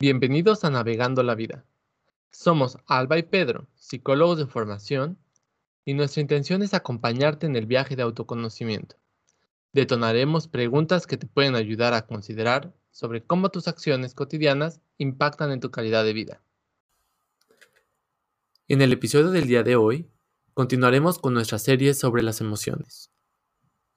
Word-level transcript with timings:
Bienvenidos 0.00 0.64
a 0.64 0.70
Navegando 0.70 1.22
la 1.22 1.36
Vida. 1.36 1.64
Somos 2.32 2.78
Alba 2.86 3.16
y 3.16 3.22
Pedro, 3.22 3.68
psicólogos 3.76 4.38
de 4.38 4.46
formación, 4.48 5.18
y 5.84 5.94
nuestra 5.94 6.20
intención 6.20 6.62
es 6.62 6.74
acompañarte 6.74 7.46
en 7.46 7.54
el 7.54 7.66
viaje 7.66 7.94
de 7.94 8.02
autoconocimiento. 8.02 8.96
Detonaremos 9.72 10.48
preguntas 10.48 11.06
que 11.06 11.16
te 11.16 11.28
pueden 11.28 11.54
ayudar 11.54 11.94
a 11.94 12.06
considerar 12.06 12.74
sobre 12.90 13.22
cómo 13.22 13.50
tus 13.50 13.68
acciones 13.68 14.14
cotidianas 14.14 14.80
impactan 14.98 15.52
en 15.52 15.60
tu 15.60 15.70
calidad 15.70 16.04
de 16.04 16.12
vida. 16.12 16.42
En 18.66 18.82
el 18.82 18.92
episodio 18.92 19.30
del 19.30 19.46
día 19.46 19.62
de 19.62 19.76
hoy, 19.76 20.10
continuaremos 20.54 21.20
con 21.20 21.34
nuestra 21.34 21.60
serie 21.60 21.94
sobre 21.94 22.24
las 22.24 22.40
emociones. 22.40 23.12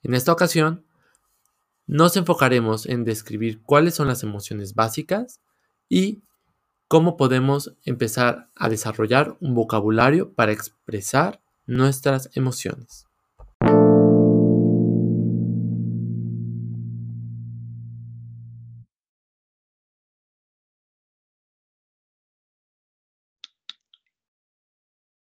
En 0.04 0.14
esta 0.14 0.32
ocasión, 0.32 0.86
nos 1.88 2.16
enfocaremos 2.18 2.86
en 2.86 3.04
describir 3.04 3.64
cuáles 3.64 3.95
son 3.95 4.07
las 4.07 4.21
emociones 4.21 4.75
básicas 4.75 5.41
y 5.90 6.23
cómo 6.88 7.18
podemos 7.18 7.76
empezar 7.84 8.50
a 8.55 8.70
desarrollar 8.70 9.36
un 9.41 9.55
vocabulario 9.55 10.34
para 10.34 10.52
expresar 10.52 11.41
nuestras 11.66 12.30
emociones. 12.36 13.05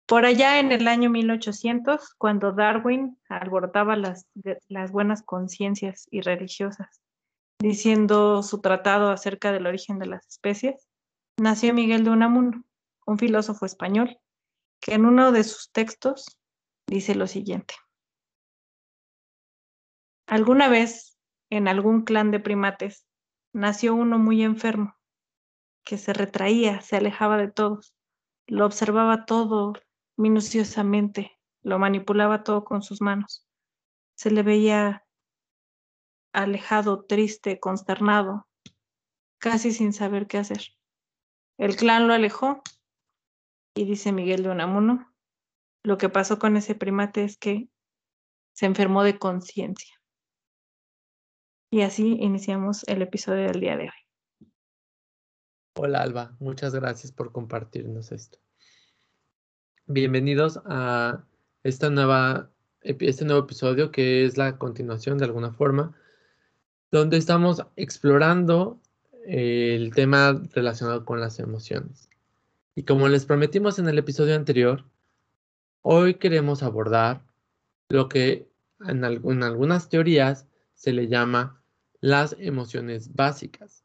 Por 0.06 0.26
allá 0.26 0.60
en 0.60 0.72
el 0.72 0.88
año 0.88 1.08
1800, 1.08 2.14
cuando 2.18 2.52
Darwin 2.52 3.16
alborotaba 3.30 3.96
las, 3.96 4.26
las 4.68 4.92
buenas 4.92 5.22
conciencias 5.22 6.06
y 6.10 6.20
religiosas 6.20 7.00
diciendo 7.62 8.42
su 8.42 8.60
tratado 8.60 9.10
acerca 9.10 9.52
del 9.52 9.66
origen 9.66 9.98
de 9.98 10.06
las 10.06 10.26
especies, 10.26 10.88
nació 11.38 11.72
Miguel 11.72 12.04
de 12.04 12.10
Unamuno, 12.10 12.64
un 13.06 13.18
filósofo 13.18 13.64
español, 13.64 14.18
que 14.80 14.94
en 14.94 15.06
uno 15.06 15.32
de 15.32 15.44
sus 15.44 15.70
textos 15.70 16.38
dice 16.86 17.14
lo 17.14 17.26
siguiente. 17.26 17.74
Alguna 20.26 20.68
vez, 20.68 21.16
en 21.50 21.68
algún 21.68 22.02
clan 22.02 22.30
de 22.30 22.40
primates, 22.40 23.06
nació 23.52 23.94
uno 23.94 24.18
muy 24.18 24.42
enfermo, 24.42 24.96
que 25.84 25.98
se 25.98 26.12
retraía, 26.12 26.80
se 26.80 26.96
alejaba 26.96 27.36
de 27.36 27.50
todos, 27.50 27.94
lo 28.46 28.66
observaba 28.66 29.24
todo 29.24 29.74
minuciosamente, 30.16 31.38
lo 31.62 31.78
manipulaba 31.78 32.42
todo 32.42 32.64
con 32.64 32.82
sus 32.82 33.00
manos. 33.00 33.46
Se 34.16 34.30
le 34.30 34.42
veía 34.42 35.04
alejado, 36.32 37.04
triste, 37.04 37.60
consternado, 37.60 38.48
casi 39.38 39.72
sin 39.72 39.92
saber 39.92 40.26
qué 40.26 40.38
hacer. 40.38 40.62
El 41.58 41.76
clan 41.76 42.08
lo 42.08 42.14
alejó 42.14 42.62
y 43.74 43.84
dice 43.84 44.12
Miguel 44.12 44.42
de 44.42 44.50
Unamuno, 44.50 45.12
lo 45.84 45.98
que 45.98 46.08
pasó 46.08 46.38
con 46.38 46.56
ese 46.56 46.74
primate 46.74 47.24
es 47.24 47.36
que 47.36 47.68
se 48.52 48.66
enfermó 48.66 49.02
de 49.02 49.18
conciencia. 49.18 49.94
Y 51.70 51.82
así 51.82 52.16
iniciamos 52.20 52.84
el 52.86 53.02
episodio 53.02 53.46
del 53.46 53.60
día 53.60 53.76
de 53.76 53.84
hoy. 53.84 54.48
Hola 55.74 56.02
Alba, 56.02 56.36
muchas 56.38 56.74
gracias 56.74 57.12
por 57.12 57.32
compartirnos 57.32 58.12
esto. 58.12 58.38
Bienvenidos 59.86 60.60
a 60.66 61.24
esta 61.62 61.88
nueva, 61.88 62.50
este 62.82 63.24
nuevo 63.24 63.44
episodio 63.44 63.90
que 63.90 64.24
es 64.24 64.36
la 64.36 64.58
continuación 64.58 65.16
de 65.16 65.24
alguna 65.24 65.50
forma 65.52 65.96
donde 66.92 67.16
estamos 67.16 67.64
explorando 67.74 68.78
eh, 69.26 69.74
el 69.74 69.94
tema 69.94 70.40
relacionado 70.52 71.04
con 71.06 71.20
las 71.20 71.38
emociones. 71.38 72.10
Y 72.76 72.84
como 72.84 73.08
les 73.08 73.24
prometimos 73.24 73.78
en 73.78 73.88
el 73.88 73.98
episodio 73.98 74.36
anterior, 74.36 74.84
hoy 75.80 76.14
queremos 76.14 76.62
abordar 76.62 77.24
lo 77.88 78.08
que 78.08 78.50
en, 78.86 79.04
algunas 79.04 79.88
teorías 79.88 80.46
se 80.74 80.92
le 80.92 81.08
llama 81.08 81.62
las 82.00 82.36
emociones 82.38 83.14
básicas. 83.14 83.84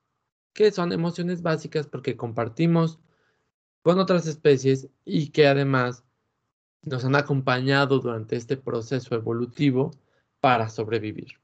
¿Qué 0.54 0.72
son 0.72 0.92
emociones 0.92 1.42
básicas? 1.42 1.88
Porque 1.88 2.18
compartimos 2.18 3.00
con 3.84 4.00
otras 4.00 4.28
especies 4.28 4.90
y 5.06 5.30
que 5.30 5.48
además 5.48 6.04
nos 6.82 7.06
han 7.06 7.16
acompañado 7.16 8.00
durante 8.00 8.36
este 8.36 8.58
proceso 8.58 9.16
evolutivo 9.16 9.92
para 10.42 10.68
sobrevivir. 10.68 11.40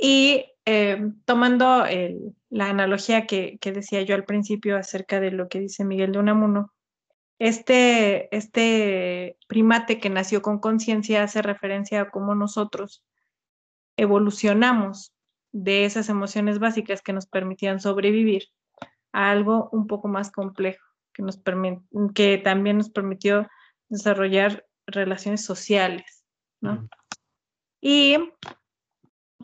Y 0.00 0.46
eh, 0.64 1.12
tomando 1.26 1.84
la 2.48 2.70
analogía 2.70 3.26
que, 3.26 3.58
decía 3.62 4.02
yo 4.02 4.14
al 4.14 4.24
principio 4.24 4.76
acerca 4.76 5.20
de 5.20 5.30
lo 5.30 5.48
que 5.48 5.60
dice 5.60 5.84
Miguel 5.84 6.12
de 6.12 6.18
Unamuno, 6.18 6.72
este, 7.38 8.34
este 8.36 9.36
primate 9.46 10.00
que 10.00 10.10
nació 10.10 10.42
con 10.42 10.58
conciencia 10.58 11.22
hace 11.22 11.42
referencia 11.42 12.02
a 12.02 12.10
cómo 12.10 12.34
nosotros 12.34 13.04
evolucionamos 13.96 15.14
de 15.52 15.84
esas 15.84 16.08
emociones 16.08 16.58
básicas 16.58 17.02
que 17.02 17.12
nos 17.12 17.26
permitían 17.26 17.80
sobrevivir 17.80 18.44
a 19.12 19.30
algo 19.30 19.68
un 19.72 19.86
poco 19.86 20.08
más 20.08 20.30
complejo, 20.30 20.84
que, 21.12 21.22
nos 21.22 21.40
que 22.14 22.38
también 22.38 22.78
nos 22.78 22.90
permitió 22.90 23.48
desarrollar 23.88 24.66
relaciones 24.86 25.44
sociales, 25.44 26.24
¿no? 26.60 26.88
Y 27.80 28.16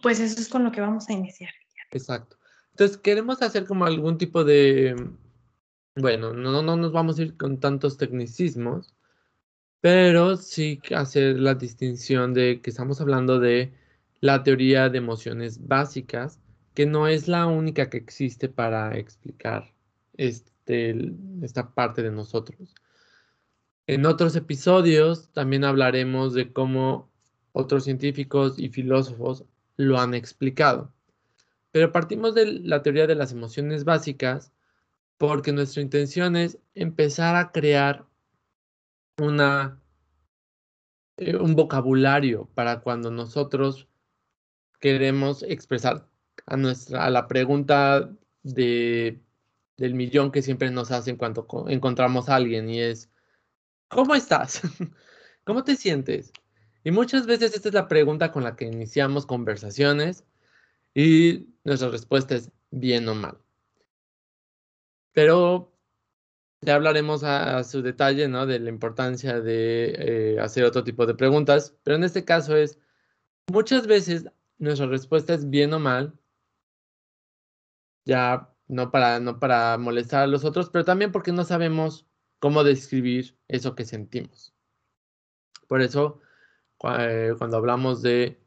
pues 0.02 0.20
eso 0.20 0.40
es 0.40 0.48
con 0.48 0.64
lo 0.64 0.72
que 0.72 0.80
vamos 0.80 1.08
a 1.08 1.12
iniciar. 1.12 1.50
Exacto. 1.90 2.36
Entonces, 2.70 2.96
queremos 2.98 3.40
hacer 3.42 3.64
como 3.66 3.86
algún 3.86 4.18
tipo 4.18 4.44
de, 4.44 4.94
bueno, 5.94 6.34
no, 6.34 6.62
no 6.62 6.76
nos 6.76 6.92
vamos 6.92 7.18
a 7.18 7.22
ir 7.22 7.36
con 7.36 7.58
tantos 7.58 7.96
tecnicismos, 7.96 8.94
pero 9.80 10.36
sí 10.36 10.80
hacer 10.94 11.38
la 11.38 11.54
distinción 11.54 12.34
de 12.34 12.60
que 12.60 12.70
estamos 12.70 13.00
hablando 13.00 13.38
de 13.38 13.72
la 14.20 14.42
teoría 14.42 14.88
de 14.88 14.98
emociones 14.98 15.66
básicas, 15.66 16.40
que 16.74 16.86
no 16.86 17.08
es 17.08 17.28
la 17.28 17.46
única 17.46 17.88
que 17.88 17.96
existe 17.96 18.48
para 18.48 18.96
explicar 18.98 19.72
este, 20.16 21.14
esta 21.42 21.74
parte 21.74 22.02
de 22.02 22.10
nosotros. 22.10 22.74
En 23.86 24.04
otros 24.04 24.36
episodios 24.36 25.30
también 25.32 25.64
hablaremos 25.64 26.34
de 26.34 26.52
cómo 26.52 27.08
otros 27.52 27.84
científicos 27.84 28.58
y 28.58 28.68
filósofos 28.68 29.44
lo 29.76 29.98
han 29.98 30.14
explicado. 30.14 30.92
Pero 31.70 31.92
partimos 31.92 32.34
de 32.34 32.60
la 32.60 32.82
teoría 32.82 33.06
de 33.06 33.14
las 33.14 33.32
emociones 33.32 33.84
básicas 33.84 34.52
porque 35.18 35.52
nuestra 35.52 35.82
intención 35.82 36.36
es 36.36 36.58
empezar 36.74 37.36
a 37.36 37.52
crear 37.52 38.06
una, 39.18 39.80
eh, 41.16 41.36
un 41.36 41.54
vocabulario 41.54 42.48
para 42.54 42.80
cuando 42.80 43.10
nosotros 43.10 43.88
queremos 44.80 45.42
expresar 45.42 46.08
a, 46.46 46.56
nuestra, 46.56 47.04
a 47.04 47.10
la 47.10 47.28
pregunta 47.28 48.10
de, 48.42 49.20
del 49.76 49.94
millón 49.94 50.30
que 50.30 50.42
siempre 50.42 50.70
nos 50.70 50.90
hacen 50.90 51.16
cuando 51.16 51.46
encontramos 51.68 52.28
a 52.28 52.36
alguien 52.36 52.68
y 52.68 52.80
es, 52.80 53.10
¿cómo 53.88 54.14
estás? 54.14 54.62
¿Cómo 55.44 55.64
te 55.64 55.76
sientes? 55.76 56.32
Y 56.86 56.92
muchas 56.92 57.26
veces 57.26 57.52
esta 57.52 57.68
es 57.68 57.74
la 57.74 57.88
pregunta 57.88 58.30
con 58.30 58.44
la 58.44 58.54
que 58.54 58.64
iniciamos 58.64 59.26
conversaciones 59.26 60.24
y 60.94 61.48
nuestra 61.64 61.88
respuesta 61.88 62.36
es 62.36 62.52
bien 62.70 63.08
o 63.08 63.14
mal. 63.16 63.38
Pero 65.10 65.72
ya 66.60 66.76
hablaremos 66.76 67.24
a, 67.24 67.64
su 67.64 67.82
detalle, 67.82 68.28
¿no? 68.28 68.46
De 68.46 68.60
la 68.60 68.70
importancia 68.70 69.40
de 69.40 70.36
eh, 70.36 70.40
hacer 70.40 70.62
otro 70.62 70.84
tipo 70.84 71.06
de 71.06 71.16
preguntas. 71.16 71.74
Pero 71.82 71.96
en 71.96 72.04
este 72.04 72.24
caso 72.24 72.54
es, 72.54 72.78
muchas 73.50 73.88
veces 73.88 74.26
nuestra 74.58 74.86
respuesta 74.86 75.34
es 75.34 75.50
bien 75.50 75.74
o 75.74 75.80
mal. 75.80 76.16
Ya 78.04 78.54
no 78.68 78.92
para, 78.92 79.18
no 79.18 79.40
para 79.40 79.76
molestar 79.76 80.22
a 80.22 80.28
los 80.28 80.44
otros, 80.44 80.70
pero 80.70 80.84
también 80.84 81.10
porque 81.10 81.32
no 81.32 81.42
sabemos 81.42 82.06
cómo 82.38 82.62
describir 82.62 83.36
eso 83.48 83.74
que 83.74 83.84
sentimos. 83.84 84.54
Por 85.66 85.82
eso 85.82 86.20
cuando 86.78 87.56
hablamos 87.56 88.02
de 88.02 88.38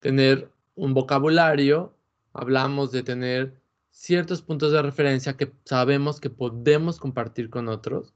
tener 0.00 0.50
un 0.74 0.94
vocabulario, 0.94 1.94
hablamos 2.32 2.92
de 2.92 3.02
tener 3.02 3.54
ciertos 3.90 4.42
puntos 4.42 4.72
de 4.72 4.82
referencia 4.82 5.36
que 5.36 5.52
sabemos 5.64 6.20
que 6.20 6.30
podemos 6.30 6.98
compartir 6.98 7.48
con 7.48 7.68
otros, 7.68 8.12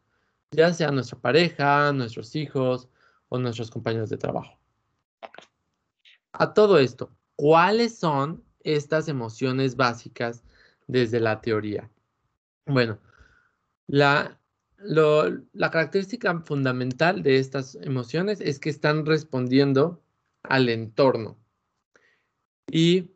ya 0.50 0.72
sea 0.72 0.90
nuestra 0.90 1.18
pareja, 1.18 1.92
nuestros 1.92 2.34
hijos 2.34 2.88
o 3.28 3.38
nuestros 3.38 3.70
compañeros 3.70 4.10
de 4.10 4.16
trabajo. 4.16 4.58
A 6.32 6.52
todo 6.52 6.78
esto, 6.78 7.10
¿cuáles 7.36 7.98
son 7.98 8.42
estas 8.60 9.08
emociones 9.08 9.76
básicas 9.76 10.42
desde 10.86 11.20
la 11.20 11.40
teoría? 11.40 11.90
Bueno, 12.66 12.98
la 13.86 14.38
la 14.78 15.70
característica 15.70 16.40
fundamental 16.40 17.22
de 17.22 17.38
estas 17.38 17.76
emociones 17.76 18.40
es 18.40 18.58
que 18.58 18.70
están 18.70 19.06
respondiendo 19.06 20.02
al 20.42 20.68
entorno. 20.68 21.38
Y 22.70 23.10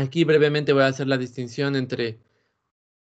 Aquí 0.00 0.24
brevemente 0.24 0.72
voy 0.72 0.82
a 0.82 0.86
hacer 0.86 1.08
la 1.08 1.18
distinción 1.18 1.76
entre 1.76 2.20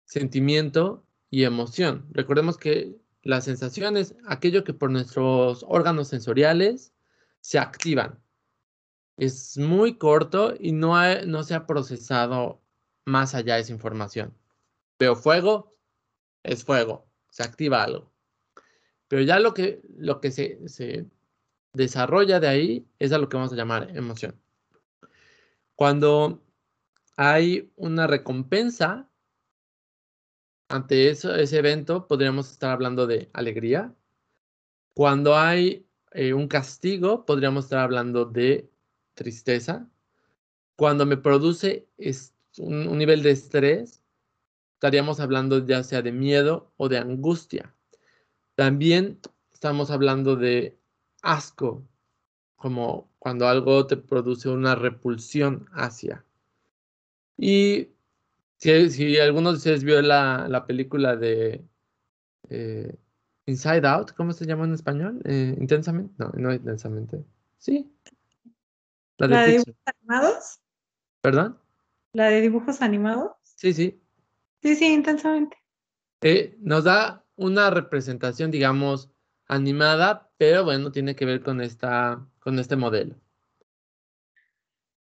sentimiento 0.04 1.04
y 1.28 1.44
emoción. 1.44 2.06
Recordemos 2.10 2.56
que 2.56 2.96
la 3.22 3.42
sensación 3.42 3.98
es 3.98 4.14
aquello 4.26 4.64
que 4.64 4.72
por 4.72 4.90
nuestros 4.90 5.64
órganos 5.68 6.08
sensoriales 6.08 6.94
se 7.40 7.58
activan. 7.58 8.18
Es 9.18 9.58
muy 9.58 9.98
corto 9.98 10.54
y 10.58 10.72
no, 10.72 10.94
no 11.26 11.42
se 11.42 11.54
ha 11.54 11.66
procesado 11.66 12.62
más 13.04 13.34
allá 13.34 13.56
de 13.56 13.60
esa 13.60 13.72
información. 13.72 14.34
Veo 14.98 15.16
fuego, 15.16 15.69
es 16.42 16.64
fuego, 16.64 17.06
se 17.30 17.42
activa 17.42 17.82
algo. 17.82 18.12
Pero 19.08 19.22
ya 19.22 19.38
lo 19.40 19.54
que, 19.54 19.80
lo 19.96 20.20
que 20.20 20.30
se, 20.30 20.68
se 20.68 21.06
desarrolla 21.72 22.40
de 22.40 22.48
ahí 22.48 22.86
es 22.98 23.12
a 23.12 23.18
lo 23.18 23.28
que 23.28 23.36
vamos 23.36 23.52
a 23.52 23.56
llamar 23.56 23.96
emoción. 23.96 24.40
Cuando 25.74 26.42
hay 27.16 27.72
una 27.76 28.06
recompensa 28.06 29.08
ante 30.68 31.10
eso, 31.10 31.34
ese 31.34 31.58
evento, 31.58 32.06
podríamos 32.06 32.50
estar 32.50 32.70
hablando 32.70 33.06
de 33.06 33.28
alegría. 33.32 33.92
Cuando 34.94 35.36
hay 35.36 35.86
eh, 36.12 36.32
un 36.32 36.46
castigo, 36.46 37.26
podríamos 37.26 37.64
estar 37.64 37.80
hablando 37.80 38.24
de 38.24 38.70
tristeza. 39.14 39.88
Cuando 40.76 41.06
me 41.06 41.16
produce 41.16 41.88
un, 42.58 42.88
un 42.88 42.98
nivel 42.98 43.22
de 43.22 43.32
estrés, 43.32 43.99
estaríamos 44.80 45.20
hablando 45.20 45.66
ya 45.66 45.82
sea 45.82 46.00
de 46.00 46.10
miedo 46.10 46.72
o 46.78 46.88
de 46.88 46.96
angustia. 46.96 47.74
También 48.54 49.20
estamos 49.52 49.90
hablando 49.90 50.36
de 50.36 50.78
asco, 51.20 51.86
como 52.56 53.12
cuando 53.18 53.46
algo 53.46 53.86
te 53.86 53.98
produce 53.98 54.48
una 54.48 54.74
repulsión 54.74 55.68
hacia. 55.74 56.24
Y 57.36 57.90
si, 58.56 58.88
si 58.88 59.18
alguno 59.18 59.50
de 59.50 59.58
ustedes 59.58 59.84
vio 59.84 60.00
la, 60.00 60.48
la 60.48 60.64
película 60.64 61.14
de 61.14 61.62
eh, 62.48 62.96
Inside 63.44 63.86
Out, 63.86 64.12
¿cómo 64.12 64.32
se 64.32 64.46
llama 64.46 64.64
en 64.64 64.72
español? 64.72 65.20
Eh, 65.26 65.56
intensamente. 65.60 66.14
No, 66.16 66.32
no 66.32 66.54
intensamente. 66.54 67.22
Sí. 67.58 67.94
La 69.18 69.44
de, 69.44 69.52
dibujos 69.52 69.76
animados. 69.84 70.60
¿Perdón? 71.20 71.58
La 72.14 72.28
de 72.28 72.40
dibujos 72.40 72.80
animados. 72.80 73.32
Sí, 73.42 73.74
sí. 73.74 74.00
Sí, 74.62 74.76
sí, 74.76 74.92
intensamente. 74.92 75.56
Eh, 76.22 76.56
nos 76.60 76.84
da 76.84 77.24
una 77.36 77.70
representación, 77.70 78.50
digamos, 78.50 79.10
animada, 79.46 80.30
pero 80.36 80.64
bueno, 80.64 80.92
tiene 80.92 81.16
que 81.16 81.24
ver 81.24 81.42
con, 81.42 81.60
esta, 81.60 82.26
con 82.38 82.58
este 82.58 82.76
modelo. 82.76 83.16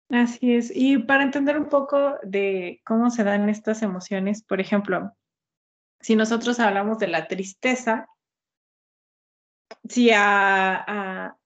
Así 0.08 0.54
es. 0.54 0.70
Y 0.74 0.98
para 0.98 1.24
entender 1.24 1.58
un 1.58 1.68
poco 1.68 2.16
de 2.22 2.80
cómo 2.84 3.10
se 3.10 3.24
dan 3.24 3.48
estas 3.48 3.82
emociones, 3.82 4.42
por 4.42 4.60
ejemplo, 4.60 5.12
si 6.00 6.16
nosotros 6.16 6.60
hablamos 6.60 6.98
de 6.98 7.08
la 7.08 7.26
tristeza, 7.26 8.06
si, 9.88 10.10
a, 10.14 11.36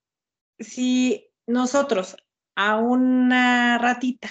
si 0.59 1.31
nosotros 1.47 2.17
a 2.57 2.77
una 2.77 3.79
ratita 3.79 4.29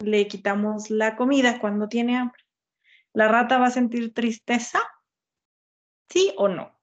le 0.00 0.26
quitamos 0.26 0.90
la 0.90 1.16
comida 1.16 1.58
cuando 1.58 1.88
tiene 1.88 2.18
hambre, 2.18 2.45
¿la 3.16 3.28
rata 3.28 3.56
va 3.56 3.68
a 3.68 3.70
sentir 3.70 4.12
tristeza? 4.12 4.78
¿Sí 6.10 6.34
o 6.36 6.48
no? 6.48 6.78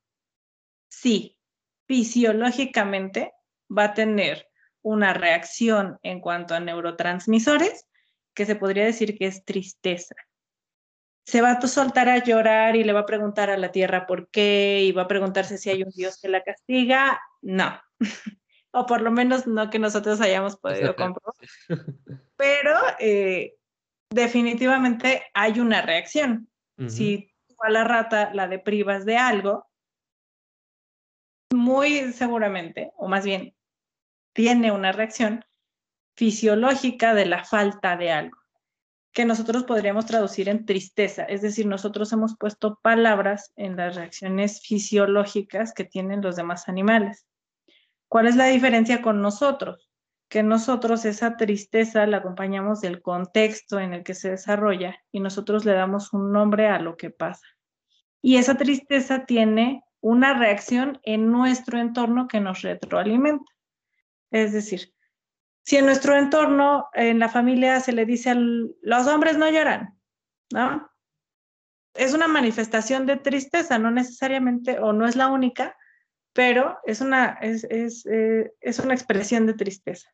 Sí, 0.90 1.38
fisiológicamente 1.86 3.34
va 3.70 3.84
a 3.84 3.94
tener 3.94 4.50
una 4.82 5.14
reacción 5.14 6.00
en 6.02 6.22
cuanto 6.22 6.56
a 6.56 6.60
neurotransmisores 6.60 7.88
que 8.34 8.48
se 8.48 8.56
podría 8.56 8.84
decir 8.84 9.16
que 9.16 9.28
es 9.28 9.46
tristeza. 9.46 10.16
Se 11.24 11.42
va 11.42 11.52
a 11.52 11.68
soltar 11.68 12.10
a 12.10 12.24
llorar 12.24 12.76
y 12.78 12.84
le 12.84 12.94
va 12.94 13.02
a 13.02 13.06
preguntar 13.06 13.52
a 13.52 13.58
la 13.58 13.72
tierra 13.72 14.08
por 14.08 14.28
qué 14.32 14.82
y 14.82 14.92
va 14.92 15.04
a 15.04 15.08
preguntarse 15.08 15.60
si 15.60 15.70
hay 15.70 15.84
un 15.84 15.92
Dios 15.92 16.20
que 16.20 16.30
la 16.30 16.42
castiga. 16.42 17.22
No, 17.44 17.80
o 18.72 18.88
por 18.88 19.02
lo 19.02 19.12
menos 19.12 19.46
no 19.46 19.70
que 19.70 19.78
nosotros 19.78 20.20
hayamos 20.20 20.58
podido 20.58 20.96
comprobar. 20.96 21.36
Pero 22.38 22.76
eh, 22.98 23.56
definitivamente 24.14 25.24
hay 25.34 25.60
una 25.60 25.82
reacción. 25.82 26.50
Si 26.88 27.32
tú 27.48 27.56
a 27.60 27.70
la 27.70 27.84
rata 27.84 28.34
la 28.34 28.48
deprivas 28.48 29.06
de 29.06 29.18
algo, 29.18 29.70
muy 31.52 32.12
seguramente, 32.14 32.92
o 32.98 33.08
más 33.08 33.24
bien 33.24 33.56
tiene 34.34 34.72
una 34.72 34.92
reacción 34.92 35.46
fisiológica 36.16 37.14
de 37.14 37.26
la 37.26 37.44
falta 37.44 37.96
de 37.96 38.12
algo, 38.12 38.38
que 39.14 39.26
nosotros 39.26 39.64
podríamos 39.64 40.08
traducir 40.08 40.50
en 40.50 40.66
tristeza. 40.66 41.24
Es 41.24 41.42
decir, 41.42 41.68
nosotros 41.68 42.12
hemos 42.12 42.36
puesto 42.36 42.80
palabras 42.82 43.54
en 43.56 43.78
las 43.78 43.96
reacciones 43.96 44.62
fisiológicas 44.62 45.74
que 45.74 45.86
tienen 45.86 46.22
los 46.22 46.36
demás 46.36 46.68
animales. 46.68 47.28
¿Cuál 48.10 48.28
es 48.28 48.36
la 48.36 48.48
diferencia 48.48 49.02
con 49.02 49.22
nosotros? 49.22 49.93
Que 50.34 50.42
nosotros 50.42 51.06
esa 51.06 51.38
tristeza 51.38 52.08
la 52.08 52.18
acompañamos 52.18 52.82
del 52.82 53.04
contexto 53.04 53.80
en 53.80 53.94
el 53.94 54.04
que 54.04 54.16
se 54.16 54.32
desarrolla 54.32 54.98
y 55.12 55.20
nosotros 55.20 55.64
le 55.64 55.74
damos 55.74 56.12
un 56.12 56.32
nombre 56.32 56.70
a 56.70 56.80
lo 56.80 56.98
que 56.98 57.12
pasa. 57.12 57.46
Y 58.20 58.38
esa 58.38 58.56
tristeza 58.56 59.28
tiene 59.28 59.84
una 60.02 60.34
reacción 60.34 61.00
en 61.04 61.32
nuestro 61.32 61.78
entorno 61.78 62.28
que 62.28 62.40
nos 62.40 62.64
retroalimenta. 62.64 63.46
Es 64.32 64.54
decir, 64.54 64.92
si 65.62 65.78
en 65.78 65.86
nuestro 65.86 66.18
entorno, 66.18 66.88
en 66.94 67.20
la 67.20 67.30
familia, 67.30 67.80
se 67.80 67.94
le 67.94 68.08
dice 68.08 68.32
a 68.32 68.36
los 68.36 69.06
hombres 69.06 69.38
no 69.38 69.48
lloran, 69.52 70.00
¿no? 70.52 70.90
Es 71.94 72.16
una 72.16 72.28
manifestación 72.28 73.06
de 73.06 73.18
tristeza, 73.18 73.78
no 73.78 73.92
necesariamente, 73.92 74.80
o 74.80 74.94
no 74.94 75.06
es 75.06 75.16
la 75.16 75.28
única, 75.28 75.78
pero 76.34 76.80
es 76.86 77.02
una, 77.02 77.38
es, 77.40 77.66
es, 77.66 78.04
eh, 78.08 78.52
es 78.62 78.80
una 78.80 78.96
expresión 78.96 79.46
de 79.46 79.54
tristeza. 79.54 80.10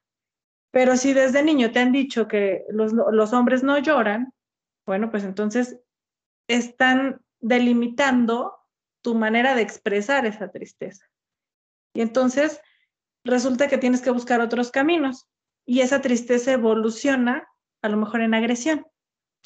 Pero 0.72 0.98
si 0.98 1.14
desde 1.14 1.44
niño 1.44 1.72
te 1.72 1.80
han 1.80 1.92
dicho 1.92 2.28
que 2.28 2.66
los, 2.70 3.34
hombres 3.34 3.64
no 3.64 3.78
lloran, 3.80 4.34
bueno, 4.86 5.10
pues 5.10 5.24
entonces 5.24 5.80
están 6.48 7.22
delimitando 7.40 8.54
tu 9.02 9.16
manera 9.16 9.56
de 9.56 9.62
expresar 9.62 10.26
esa 10.26 10.52
tristeza. 10.52 11.10
Y 11.94 12.02
entonces 12.02 12.62
resulta 13.24 13.68
que 13.68 13.78
tienes 13.78 14.02
que 14.02 14.12
buscar 14.12 14.42
otros 14.42 14.72
caminos 14.72 15.28
y 15.66 15.82
esa 15.82 16.02
tristeza 16.02 16.54
evoluciona 16.54 17.48
a 17.82 17.90
lo 17.90 17.98
mejor 17.98 18.22
en 18.22 18.34
agresión. 18.34 18.86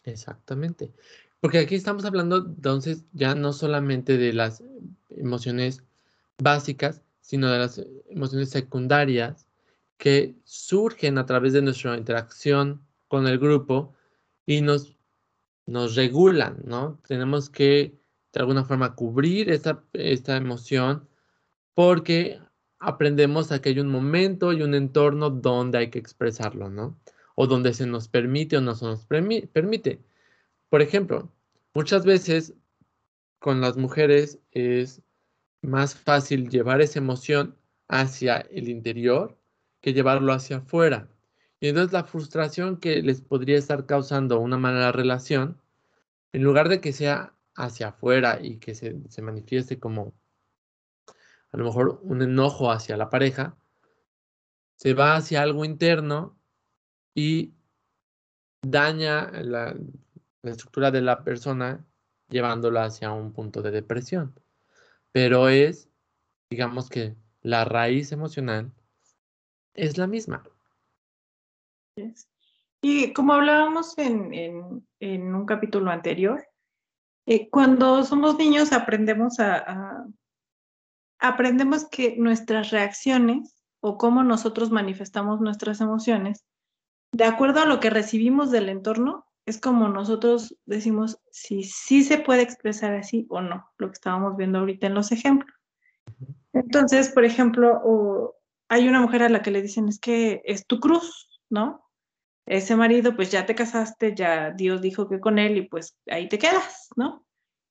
Exactamente. 0.03 0.91
Porque 1.39 1.59
aquí 1.59 1.75
estamos 1.75 2.03
hablando 2.05 2.37
entonces 2.37 3.05
ya 3.13 3.35
no 3.35 3.53
solamente 3.53 4.17
de 4.17 4.33
las 4.33 4.63
emociones 5.09 5.83
básicas, 6.37 7.01
sino 7.21 7.49
de 7.51 7.59
las 7.59 7.81
emociones 8.09 8.49
secundarias 8.49 9.42
que 10.03 10.35
surgen 10.43 11.17
a 11.17 11.25
través 11.25 11.53
de 11.53 11.61
nuestra 11.61 11.95
interacción 11.95 12.85
con 13.07 13.25
el 13.25 13.39
grupo 13.39 13.93
y 14.45 14.59
nos, 14.59 14.97
nos 15.65 15.95
regulan, 15.95 16.61
¿no? 16.65 16.99
Tenemos 17.07 17.49
que 17.49 17.97
de 18.33 18.39
alguna 18.41 18.65
forma 18.65 18.95
cubrir 18.95 19.49
esta, 19.49 19.81
esta 19.93 20.35
emoción 20.35 21.07
porque 21.73 22.37
aprendemos 22.79 23.53
a 23.53 23.61
que 23.61 23.69
hay 23.69 23.79
un 23.79 23.87
momento 23.87 24.51
y 24.51 24.61
un 24.61 24.75
entorno 24.75 25.29
donde 25.29 25.77
hay 25.77 25.89
que 25.89 25.99
expresarlo, 25.99 26.69
¿no? 26.69 26.99
O 27.35 27.47
donde 27.47 27.73
se 27.73 27.85
nos 27.85 28.09
permite 28.09 28.57
o 28.57 28.61
no 28.61 28.75
se 28.75 28.83
nos 28.83 29.05
permite. 29.05 30.03
Por 30.67 30.81
ejemplo, 30.81 31.31
muchas 31.73 32.03
veces 32.03 32.53
con 33.39 33.61
las 33.61 33.77
mujeres 33.77 34.37
es 34.51 35.01
más 35.61 35.95
fácil 35.95 36.49
llevar 36.49 36.81
esa 36.81 36.99
emoción 36.99 37.55
hacia 37.87 38.39
el 38.51 38.67
interior 38.67 39.39
que 39.83 39.93
llevarlo 39.93 40.33
hacia 40.33 40.57
afuera. 40.57 41.09
Y 41.59 41.67
entonces 41.67 41.93
la 41.93 42.05
frustración 42.05 42.77
que 42.77 43.03
les 43.03 43.21
podría 43.21 43.57
estar 43.59 43.85
causando 43.85 44.39
una 44.39 44.57
mala 44.57 44.91
relación, 44.91 45.61
en 46.33 46.43
lugar 46.43 46.69
de 46.69 46.81
que 46.81 46.93
sea 46.93 47.33
hacia 47.55 47.89
afuera 47.89 48.39
y 48.41 48.57
que 48.57 48.73
se, 48.75 48.97
se 49.09 49.21
manifieste 49.21 49.79
como 49.79 50.13
a 51.51 51.57
lo 51.57 51.65
mejor 51.65 51.99
un 52.03 52.21
enojo 52.21 52.71
hacia 52.71 52.97
la 52.97 53.09
pareja, 53.09 53.55
se 54.77 54.93
va 54.93 55.15
hacia 55.15 55.41
algo 55.41 55.65
interno 55.65 56.37
y 57.13 57.53
daña 58.61 59.29
la, 59.43 59.75
estructura 60.43 60.91
de 60.91 61.01
la 61.01 61.23
persona 61.23 61.85
llevándola 62.29 62.85
hacia 62.85 63.11
un 63.11 63.33
punto 63.33 63.61
de 63.61 63.71
depresión. 63.71 64.33
Pero 65.11 65.49
es, 65.49 65.89
digamos 66.49 66.89
que 66.89 67.15
la 67.41 67.65
raíz 67.65 68.11
emocional 68.11 68.71
es 69.73 69.97
la 69.97 70.07
misma. 70.07 70.43
Y 72.81 73.13
como 73.13 73.33
hablábamos 73.33 73.97
en, 73.97 74.83
un 74.99 75.45
capítulo 75.45 75.91
anterior, 75.91 76.45
eh, 77.25 77.49
cuando 77.49 78.03
somos 78.03 78.37
niños 78.37 78.73
aprendemos 78.73 79.39
a, 79.39 80.05
aprendemos 81.19 81.87
que 81.87 82.17
nuestras 82.17 82.71
reacciones 82.71 83.63
o 83.79 83.97
cómo 83.97 84.23
nosotros 84.23 84.71
manifestamos 84.71 85.39
nuestras 85.39 85.79
emociones 85.81 86.45
de 87.13 87.25
acuerdo 87.25 87.61
a 87.61 87.65
lo 87.65 87.79
que 87.79 87.91
recibimos 87.91 88.49
del 88.51 88.69
entorno, 88.69 89.27
es 89.45 89.61
como 89.61 89.87
nosotros 89.87 90.57
decimos 90.65 91.19
si 91.31 91.63
sí 91.63 92.03
se 92.03 92.17
puede 92.17 92.41
expresar 92.41 92.95
así 92.95 93.27
o 93.29 93.39
no, 93.39 93.69
lo 93.77 93.87
que 93.87 93.93
estábamos 93.93 94.35
viendo 94.35 94.59
ahorita 94.59 94.87
en 94.87 94.95
los 94.95 95.11
ejemplos. 95.11 95.55
Entonces, 96.53 97.09
por 97.09 97.23
ejemplo, 97.23 98.35
hay 98.73 98.87
una 98.87 99.01
mujer 99.01 99.21
a 99.21 99.29
la 99.29 99.43
que 99.43 99.51
le 99.51 99.61
dicen 99.61 99.87
es 99.87 99.99
que 99.99 100.41
es 100.45 100.65
tu 100.65 100.79
cruz, 100.79 101.29
¿no? 101.49 101.87
Ese 102.47 102.75
marido, 102.75 103.15
pues 103.15 103.31
ya 103.31 103.45
te 103.45 103.53
casaste, 103.53 104.15
ya 104.15 104.51
Dios 104.51 104.81
dijo 104.81 105.07
que 105.07 105.19
con 105.19 105.37
él 105.37 105.57
y 105.57 105.67
pues 105.67 105.95
ahí 106.07 106.27
te 106.27 106.39
quedas, 106.39 106.89
¿no? 106.95 107.25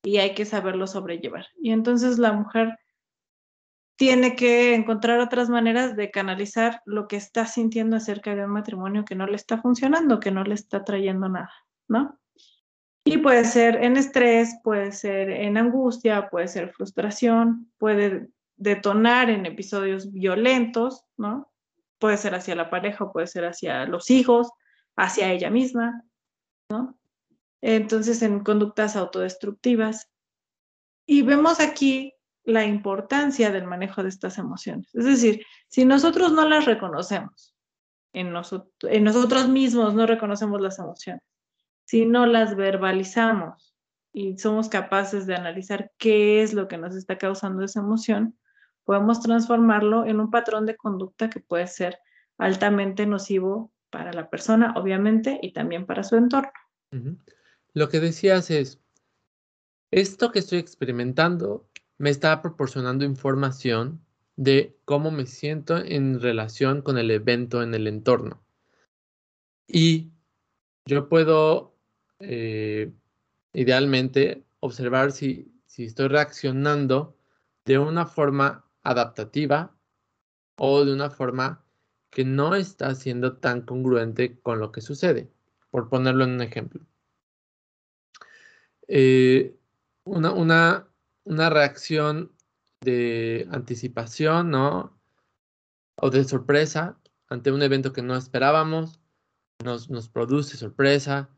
Y 0.05 0.19
hay 0.19 0.35
que 0.35 0.45
saberlo 0.45 0.87
sobrellevar. 0.87 1.47
Y 1.61 1.73
entonces 1.73 2.19
la 2.19 2.33
mujer 2.33 2.79
tiene 3.97 4.37
que 4.37 4.75
encontrar 4.75 5.19
otras 5.19 5.51
maneras 5.51 5.97
de 5.97 6.11
canalizar 6.11 6.81
lo 6.87 7.09
que 7.09 7.17
está 7.17 7.47
sintiendo 7.47 7.97
acerca 7.97 8.35
de 8.35 8.45
un 8.45 8.53
matrimonio 8.53 9.05
que 9.05 9.17
no 9.17 9.27
le 9.27 9.37
está 9.37 9.61
funcionando, 9.61 10.21
que 10.21 10.31
no 10.31 10.45
le 10.45 10.55
está 10.55 10.85
trayendo 10.85 11.29
nada, 11.29 11.53
¿no? 11.89 12.19
Y 13.05 13.19
puede 13.19 13.45
ser 13.45 13.83
en 13.83 13.97
estrés, 13.97 14.57
puede 14.63 14.93
ser 14.93 15.31
en 15.31 15.57
angustia, 15.57 16.31
puede 16.31 16.47
ser 16.47 16.73
frustración, 16.73 17.73
puede 17.77 18.29
detonar 18.57 19.31
en 19.31 19.47
episodios 19.47 20.13
violentos, 20.13 21.05
¿no? 21.17 21.51
Puede 21.99 22.17
ser 22.17 22.35
hacia 22.35 22.55
la 22.55 22.71
pareja, 22.71 23.13
puede 23.13 23.27
ser 23.27 23.45
hacia 23.45 23.85
los 23.87 24.11
hijos, 24.11 24.51
hacia 24.97 25.33
ella 25.33 25.51
misma, 25.51 26.05
¿no? 26.69 26.99
Entonces, 27.61 28.23
en 28.23 28.41
conductas 28.41 28.97
autodestructivas. 28.97 30.11
Y 31.07 31.23
vemos 31.23 31.61
aquí 31.61 32.15
la 32.45 32.65
importancia 32.65 33.51
del 33.51 33.65
manejo 33.65 34.03
de 34.03 34.09
estas 34.09 34.39
emociones. 34.39 34.93
Es 34.95 35.05
decir, 35.05 35.45
si 35.69 35.85
nosotros 35.85 36.33
no 36.33 36.49
las 36.49 36.65
reconocemos, 36.65 37.55
en, 38.13 38.35
en 38.83 39.05
nosotros 39.05 39.49
mismos 39.49 39.95
no 39.95 40.07
reconocemos 40.07 40.61
las 40.61 40.79
emociones, 40.79 41.23
si 41.85 42.05
no 42.05 42.27
las 42.27 42.57
verbalizamos 42.57 43.75
y 44.13 44.39
somos 44.39 44.69
capaces 44.69 45.27
de 45.27 45.35
analizar 45.35 45.91
qué 45.99 46.43
es 46.43 46.53
lo 46.53 46.69
que 46.69 46.79
nos 46.79 46.95
está 46.95 47.17
causando 47.17 47.65
esa 47.65 47.81
emoción, 47.81 48.37
podemos 48.85 49.21
transformarlo 49.21 50.07
en 50.07 50.21
un 50.21 50.31
patrón 50.31 50.67
de 50.67 50.77
conducta 50.77 51.31
que 51.31 51.41
puede 51.41 51.67
ser 51.67 51.99
altamente 52.39 53.07
nocivo 53.07 53.73
para 53.91 54.13
la 54.13 54.31
persona, 54.31 54.75
obviamente, 54.77 55.39
y 55.43 55.53
también 55.53 55.87
para 55.87 56.03
su 56.03 56.17
entorno. 56.17 56.53
Lo 57.75 57.89
que 57.89 58.01
decías 58.01 58.51
es, 58.51 58.81
esto 59.91 60.33
que 60.33 60.39
estoy 60.39 60.59
experimentando 60.59 61.69
me 61.99 62.11
está 62.11 62.41
proporcionando 62.43 63.05
información 63.05 64.05
de 64.37 64.77
cómo 64.85 65.11
me 65.11 65.27
siento 65.27 65.77
en 65.77 66.21
relación 66.21 66.83
con 66.83 66.99
el 66.99 67.11
evento 67.11 67.63
en 67.63 67.75
el 67.75 67.87
entorno. 67.87 68.43
Y 69.69 70.11
yo 70.87 71.09
puedo, 71.09 71.77
eh, 72.19 72.93
idealmente, 73.53 74.45
observar 74.61 75.13
si, 75.13 75.53
si 75.67 75.85
estoy 75.85 76.09
reaccionando 76.09 77.17
de 77.65 77.79
una 77.79 78.07
forma 78.07 78.65
adaptativa 78.83 79.75
o 80.57 80.85
de 80.85 80.93
una 80.93 81.11
forma 81.11 81.65
que 82.11 82.25
no 82.25 82.55
está 82.55 82.95
siendo 82.95 83.39
tan 83.39 83.63
congruente 83.63 84.39
con 84.41 84.59
lo 84.59 84.71
que 84.73 84.81
sucede, 84.81 85.31
por 85.71 85.89
ponerlo 85.89 86.25
en 86.25 86.33
un 86.33 86.43
ejemplo. 86.43 86.85
Eh, 88.89 89.57
una, 90.05 90.33
una, 90.33 90.89
una 91.25 91.51
reacción 91.51 92.33
de 92.83 93.49
anticipación, 93.51 94.51
¿no? 94.51 94.99
O 95.97 96.11
de 96.11 96.25
sorpresa 96.25 96.99
ante 97.29 97.51
un 97.51 97.63
evento 97.63 97.93
que 97.93 98.03
no 98.03 98.15
esperábamos, 98.15 99.01
nos, 99.65 99.89
nos 99.89 100.09
produce 100.09 100.57
sorpresa, 100.59 101.31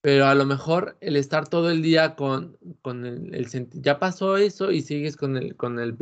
pero 0.00 0.26
a 0.26 0.34
lo 0.34 0.46
mejor 0.46 0.96
el 1.00 1.16
estar 1.16 1.48
todo 1.48 1.70
el 1.70 1.82
día 1.82 2.14
con, 2.14 2.56
con 2.82 3.04
el, 3.04 3.34
el 3.34 3.68
ya 3.72 3.98
pasó 3.98 4.36
eso 4.36 4.70
y 4.70 4.82
sigues 4.82 5.16
con, 5.16 5.36
el, 5.36 5.56
con 5.56 5.78
el, 5.80 5.96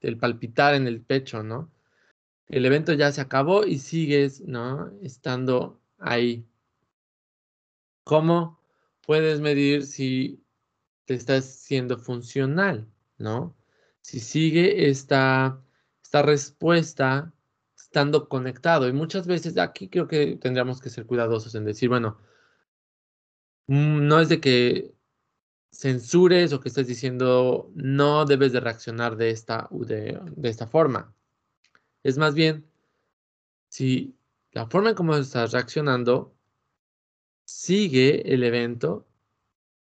el 0.00 0.18
palpitar 0.18 0.74
en 0.74 0.86
el 0.86 1.00
pecho, 1.00 1.42
¿no? 1.42 1.70
El 2.48 2.66
evento 2.66 2.92
ya 2.92 3.12
se 3.12 3.20
acabó 3.20 3.64
y 3.64 3.78
sigues, 3.78 4.40
¿no? 4.42 4.92
Estando 5.02 5.80
ahí. 5.98 6.46
¿Cómo 8.04 8.60
puedes 9.06 9.40
medir 9.40 9.86
si 9.86 10.42
te 11.04 11.14
estás 11.14 11.44
siendo 11.44 11.96
funcional, 11.98 12.88
¿no? 13.18 13.56
Si 14.02 14.20
sigue 14.20 14.90
esta, 14.90 15.62
esta 16.02 16.22
respuesta 16.22 17.32
estando 17.76 18.28
conectado. 18.28 18.88
Y 18.88 18.92
muchas 18.92 19.26
veces 19.26 19.56
aquí 19.58 19.88
creo 19.88 20.08
que 20.08 20.36
tendríamos 20.36 20.80
que 20.80 20.90
ser 20.90 21.06
cuidadosos 21.06 21.54
en 21.54 21.64
decir, 21.64 21.88
bueno, 21.88 22.18
no 23.70 24.18
es 24.20 24.28
de 24.28 24.40
que 24.40 24.92
censures 25.70 26.52
o 26.52 26.60
que 26.60 26.68
estés 26.68 26.88
diciendo 26.88 27.70
no 27.76 28.24
debes 28.24 28.52
de 28.52 28.58
reaccionar 28.58 29.16
de 29.16 29.30
esta, 29.30 29.68
de 29.70 30.48
esta 30.48 30.66
forma. 30.66 31.14
Es 32.02 32.18
más 32.18 32.34
bien, 32.34 32.68
si 33.68 34.16
la 34.50 34.66
forma 34.66 34.90
en 34.90 34.96
cómo 34.96 35.14
estás 35.14 35.52
reaccionando 35.52 36.34
sigue 37.44 38.34
el 38.34 38.42
evento 38.42 39.06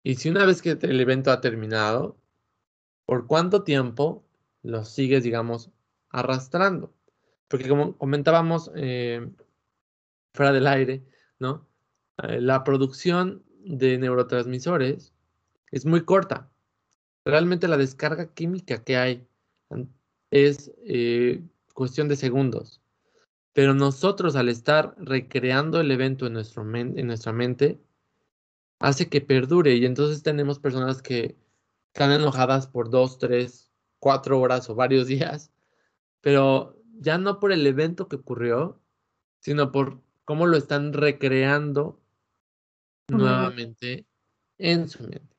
y 0.02 0.14
si 0.14 0.30
una 0.30 0.46
vez 0.46 0.62
que 0.62 0.70
el 0.70 0.98
evento 0.98 1.30
ha 1.30 1.42
terminado, 1.42 2.16
¿por 3.04 3.26
cuánto 3.26 3.62
tiempo 3.62 4.24
lo 4.62 4.86
sigues, 4.86 5.22
digamos, 5.22 5.70
arrastrando? 6.08 6.94
Porque 7.48 7.68
como 7.68 7.98
comentábamos 7.98 8.70
eh, 8.74 9.28
fuera 10.32 10.52
del 10.52 10.66
aire, 10.66 11.04
¿no? 11.38 11.68
Eh, 12.22 12.40
la 12.40 12.64
producción 12.64 13.45
de 13.66 13.98
neurotransmisores 13.98 15.12
es 15.70 15.84
muy 15.84 16.04
corta. 16.04 16.50
Realmente 17.24 17.68
la 17.68 17.76
descarga 17.76 18.32
química 18.32 18.84
que 18.84 18.96
hay 18.96 19.26
es 20.30 20.72
eh, 20.84 21.42
cuestión 21.74 22.08
de 22.08 22.16
segundos. 22.16 22.80
Pero 23.52 23.74
nosotros 23.74 24.36
al 24.36 24.48
estar 24.48 24.94
recreando 24.98 25.80
el 25.80 25.90
evento 25.90 26.26
en, 26.26 26.34
nuestro 26.34 26.62
en 26.74 27.06
nuestra 27.06 27.32
mente, 27.32 27.80
hace 28.78 29.08
que 29.08 29.20
perdure 29.20 29.74
y 29.74 29.86
entonces 29.86 30.22
tenemos 30.22 30.58
personas 30.58 31.02
que 31.02 31.36
están 31.92 32.12
enojadas 32.12 32.66
por 32.66 32.90
dos, 32.90 33.18
tres, 33.18 33.70
cuatro 33.98 34.38
horas 34.40 34.68
o 34.68 34.74
varios 34.74 35.06
días, 35.08 35.50
pero 36.20 36.76
ya 36.98 37.18
no 37.18 37.40
por 37.40 37.52
el 37.52 37.66
evento 37.66 38.08
que 38.08 38.16
ocurrió, 38.16 38.80
sino 39.40 39.72
por 39.72 40.00
cómo 40.24 40.46
lo 40.46 40.56
están 40.56 40.92
recreando 40.92 41.98
nuevamente 43.08 44.06
en 44.58 44.88
su 44.88 45.02
mente. 45.02 45.36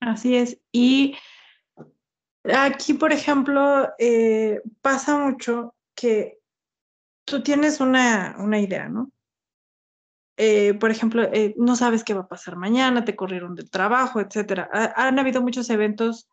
Así 0.00 0.36
es. 0.36 0.60
Y 0.72 1.16
aquí, 2.44 2.94
por 2.94 3.12
ejemplo, 3.12 3.88
eh, 3.98 4.60
pasa 4.80 5.16
mucho 5.16 5.74
que 5.94 6.38
tú 7.24 7.42
tienes 7.42 7.80
una, 7.80 8.36
una 8.38 8.58
idea, 8.58 8.88
¿no? 8.88 9.10
Eh, 10.36 10.74
por 10.74 10.90
ejemplo, 10.90 11.22
eh, 11.22 11.54
no 11.56 11.76
sabes 11.76 12.02
qué 12.02 12.14
va 12.14 12.22
a 12.22 12.28
pasar 12.28 12.56
mañana, 12.56 13.04
te 13.04 13.14
corrieron 13.14 13.54
del 13.54 13.70
trabajo, 13.70 14.18
etcétera. 14.18 14.68
han 14.96 15.18
habido 15.18 15.40
muchos 15.40 15.70
eventos 15.70 16.28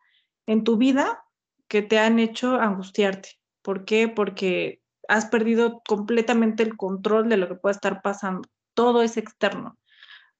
en 0.46 0.64
tu 0.64 0.76
vida 0.76 1.22
que 1.68 1.82
te 1.82 1.98
han 1.98 2.18
hecho 2.18 2.56
angustiarte. 2.56 3.38
¿Por 3.62 3.84
qué? 3.84 4.08
Porque 4.08 4.82
has 5.06 5.26
perdido 5.26 5.82
completamente 5.86 6.62
el 6.62 6.76
control 6.76 7.28
de 7.28 7.36
lo 7.36 7.46
que 7.46 7.54
puede 7.54 7.74
estar 7.74 8.02
pasando. 8.02 8.48
Todo 8.80 9.02
es 9.02 9.16
externo. 9.16 9.78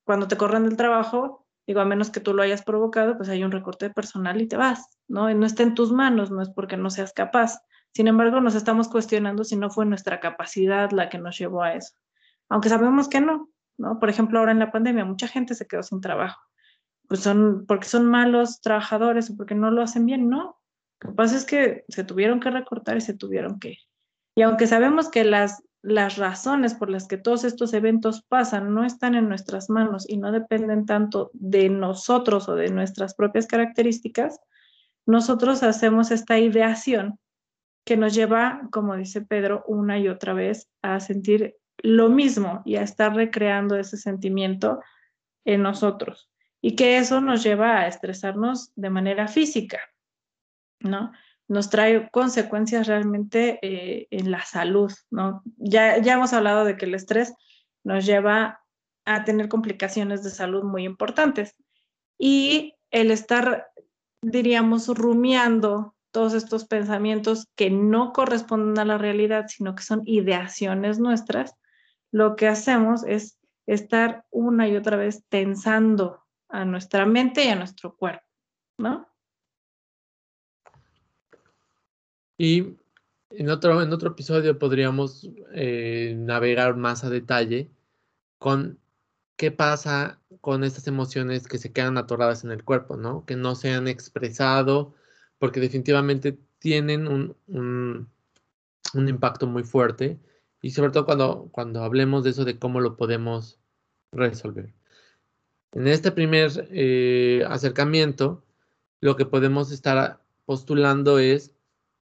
Cuando 0.04 0.28
te 0.28 0.36
corren 0.36 0.64
del 0.64 0.76
trabajo, 0.76 1.46
digo, 1.66 1.80
a 1.80 1.84
menos 1.84 2.10
que 2.10 2.20
tú 2.20 2.34
lo 2.34 2.42
hayas 2.42 2.62
provocado, 2.62 3.16
pues 3.16 3.28
hay 3.28 3.44
un 3.44 3.52
recorte 3.52 3.88
de 3.88 3.94
personal 3.94 4.40
y 4.40 4.48
te 4.48 4.56
vas, 4.56 4.88
¿no? 5.08 5.32
No 5.32 5.46
está 5.46 5.62
en 5.62 5.74
tus 5.74 5.92
manos, 5.92 6.30
no 6.30 6.42
es 6.42 6.50
porque 6.50 6.76
no 6.76 6.90
seas 6.90 7.12
capaz. 7.12 7.60
Sin 7.92 8.08
embargo, 8.08 8.40
nos 8.40 8.54
estamos 8.54 8.88
cuestionando 8.88 9.44
si 9.44 9.56
no 9.56 9.70
fue 9.70 9.86
nuestra 9.86 10.20
capacidad 10.20 10.90
la 10.90 11.08
que 11.08 11.18
nos 11.18 11.38
llevó 11.38 11.62
a 11.62 11.74
eso 11.74 11.94
aunque 12.50 12.68
sabemos 12.68 13.08
que 13.08 13.20
no, 13.22 13.48
¿no? 13.78 13.98
Por 13.98 14.10
ejemplo, 14.10 14.38
ahora 14.38 14.52
en 14.52 14.58
la 14.58 14.70
pandemia 14.70 15.06
mucha 15.06 15.28
gente 15.28 15.54
se 15.54 15.66
quedó 15.66 15.82
sin 15.82 16.02
trabajo, 16.02 16.42
pues 17.08 17.20
son 17.20 17.64
porque 17.66 17.86
son 17.86 18.04
malos 18.06 18.60
trabajadores 18.60 19.30
o 19.30 19.36
porque 19.36 19.54
no 19.54 19.70
lo 19.70 19.82
hacen 19.82 20.04
bien, 20.04 20.28
no. 20.28 20.60
Lo 21.00 21.10
que 21.10 21.16
pasa 21.16 21.36
es 21.36 21.46
que 21.46 21.84
se 21.88 22.04
tuvieron 22.04 22.40
que 22.40 22.50
recortar 22.50 22.98
y 22.98 23.00
se 23.00 23.14
tuvieron 23.14 23.58
que. 23.58 23.78
Y 24.34 24.42
aunque 24.42 24.66
sabemos 24.66 25.08
que 25.08 25.24
las, 25.24 25.62
las 25.82 26.18
razones 26.18 26.74
por 26.74 26.90
las 26.90 27.08
que 27.08 27.16
todos 27.16 27.44
estos 27.44 27.72
eventos 27.72 28.22
pasan 28.22 28.74
no 28.74 28.84
están 28.84 29.14
en 29.14 29.28
nuestras 29.28 29.70
manos 29.70 30.08
y 30.08 30.18
no 30.18 30.30
dependen 30.30 30.84
tanto 30.84 31.30
de 31.32 31.70
nosotros 31.70 32.48
o 32.48 32.54
de 32.54 32.70
nuestras 32.70 33.14
propias 33.14 33.46
características, 33.46 34.40
nosotros 35.06 35.62
hacemos 35.62 36.10
esta 36.10 36.38
ideación 36.38 37.18
que 37.84 37.96
nos 37.96 38.14
lleva, 38.14 38.60
como 38.70 38.94
dice 38.94 39.22
Pedro, 39.22 39.64
una 39.66 39.98
y 39.98 40.08
otra 40.08 40.34
vez 40.34 40.68
a 40.82 41.00
sentir 41.00 41.56
lo 41.82 42.10
mismo 42.10 42.62
y 42.64 42.76
a 42.76 42.82
estar 42.82 43.14
recreando 43.14 43.76
ese 43.76 43.96
sentimiento 43.96 44.80
en 45.46 45.62
nosotros. 45.62 46.30
Y 46.60 46.76
que 46.76 46.98
eso 46.98 47.22
nos 47.22 47.42
lleva 47.42 47.78
a 47.78 47.88
estresarnos 47.88 48.72
de 48.76 48.90
manera 48.90 49.28
física, 49.28 49.80
¿no? 50.80 51.10
Nos 51.50 51.68
trae 51.68 52.08
consecuencias 52.12 52.86
realmente 52.86 53.58
eh, 53.62 54.06
en 54.12 54.30
la 54.30 54.44
salud, 54.44 54.92
¿no? 55.10 55.42
Ya, 55.56 55.98
ya 55.98 56.12
hemos 56.12 56.32
hablado 56.32 56.64
de 56.64 56.76
que 56.76 56.84
el 56.84 56.94
estrés 56.94 57.34
nos 57.82 58.06
lleva 58.06 58.60
a 59.04 59.24
tener 59.24 59.48
complicaciones 59.48 60.22
de 60.22 60.30
salud 60.30 60.62
muy 60.62 60.84
importantes. 60.84 61.56
Y 62.16 62.76
el 62.92 63.10
estar, 63.10 63.66
diríamos, 64.22 64.86
rumiando 64.96 65.96
todos 66.12 66.34
estos 66.34 66.66
pensamientos 66.66 67.48
que 67.56 67.68
no 67.68 68.12
corresponden 68.12 68.78
a 68.78 68.84
la 68.84 68.96
realidad, 68.96 69.46
sino 69.48 69.74
que 69.74 69.82
son 69.82 70.02
ideaciones 70.04 71.00
nuestras, 71.00 71.56
lo 72.12 72.36
que 72.36 72.46
hacemos 72.46 73.02
es 73.04 73.40
estar 73.66 74.24
una 74.30 74.68
y 74.68 74.76
otra 74.76 74.96
vez 74.96 75.24
tensando 75.28 76.24
a 76.48 76.64
nuestra 76.64 77.06
mente 77.06 77.44
y 77.44 77.48
a 77.48 77.56
nuestro 77.56 77.96
cuerpo, 77.96 78.24
¿no? 78.78 79.09
Y 82.42 82.78
en 83.28 83.50
otro, 83.50 83.82
en 83.82 83.92
otro 83.92 84.12
episodio 84.12 84.58
podríamos 84.58 85.28
eh, 85.52 86.14
navegar 86.16 86.74
más 86.74 87.04
a 87.04 87.10
detalle 87.10 87.70
con 88.38 88.78
qué 89.36 89.50
pasa 89.50 90.22
con 90.40 90.64
estas 90.64 90.86
emociones 90.86 91.46
que 91.46 91.58
se 91.58 91.70
quedan 91.70 91.98
atoradas 91.98 92.42
en 92.42 92.50
el 92.50 92.64
cuerpo, 92.64 92.96
¿no? 92.96 93.26
Que 93.26 93.36
no 93.36 93.56
se 93.56 93.72
han 93.72 93.88
expresado, 93.88 94.94
porque 95.38 95.60
definitivamente 95.60 96.38
tienen 96.58 97.08
un, 97.08 97.36
un, 97.46 98.08
impacto 98.94 99.46
muy 99.46 99.62
fuerte. 99.62 100.18
Y 100.62 100.70
sobre 100.70 100.92
todo 100.92 101.04
cuando, 101.04 101.50
cuando 101.52 101.84
hablemos 101.84 102.24
de 102.24 102.30
eso, 102.30 102.46
de 102.46 102.58
cómo 102.58 102.80
lo 102.80 102.96
podemos 102.96 103.58
resolver. 104.12 104.72
En 105.72 105.86
este 105.86 106.10
primer 106.10 106.68
eh, 106.70 107.44
acercamiento, 107.46 108.42
lo 109.02 109.16
que 109.16 109.26
podemos 109.26 109.70
estar 109.72 110.22
postulando 110.46 111.18
es 111.18 111.52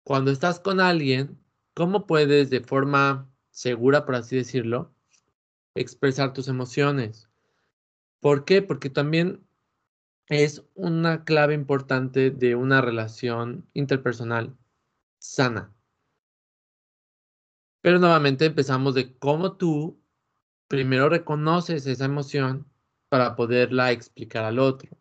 cuando 0.04 0.32
estás 0.32 0.60
con 0.60 0.80
alguien, 0.80 1.40
¿cómo 1.74 2.06
puedes 2.06 2.50
de 2.50 2.62
forma 2.62 3.30
segura, 3.52 4.06
por 4.06 4.16
así 4.16 4.36
decirlo, 4.36 4.94
expresar 5.76 6.34
tus 6.34 6.48
emociones? 6.48 7.30
¿Por 8.20 8.46
qué? 8.46 8.62
Porque 8.62 8.90
también 8.90 9.46
es 10.28 10.64
una 10.76 11.24
clave 11.26 11.54
importante 11.54 12.32
de 12.32 12.56
una 12.56 12.82
relación 12.82 13.68
interpersonal 13.74 14.58
sana. 15.20 15.74
Pero 17.82 18.00
nuevamente 18.00 18.46
empezamos 18.46 18.96
de 18.96 19.18
cómo 19.18 19.58
tú 19.58 20.02
primero 20.70 21.10
reconoces 21.10 21.86
esa 21.86 22.06
emoción 22.06 22.66
para 23.10 23.36
poderla 23.36 23.92
explicar 23.92 24.46
al 24.46 24.60
otro. 24.60 24.98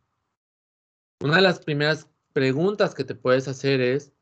Una 1.21 1.37
de 1.37 1.42
las 1.42 1.61
primeras 1.61 2.11
preguntas 2.32 2.94
que 2.94 3.04
te 3.04 3.14
puedes 3.14 3.47
hacer 3.47 3.80
es, 3.80 4.12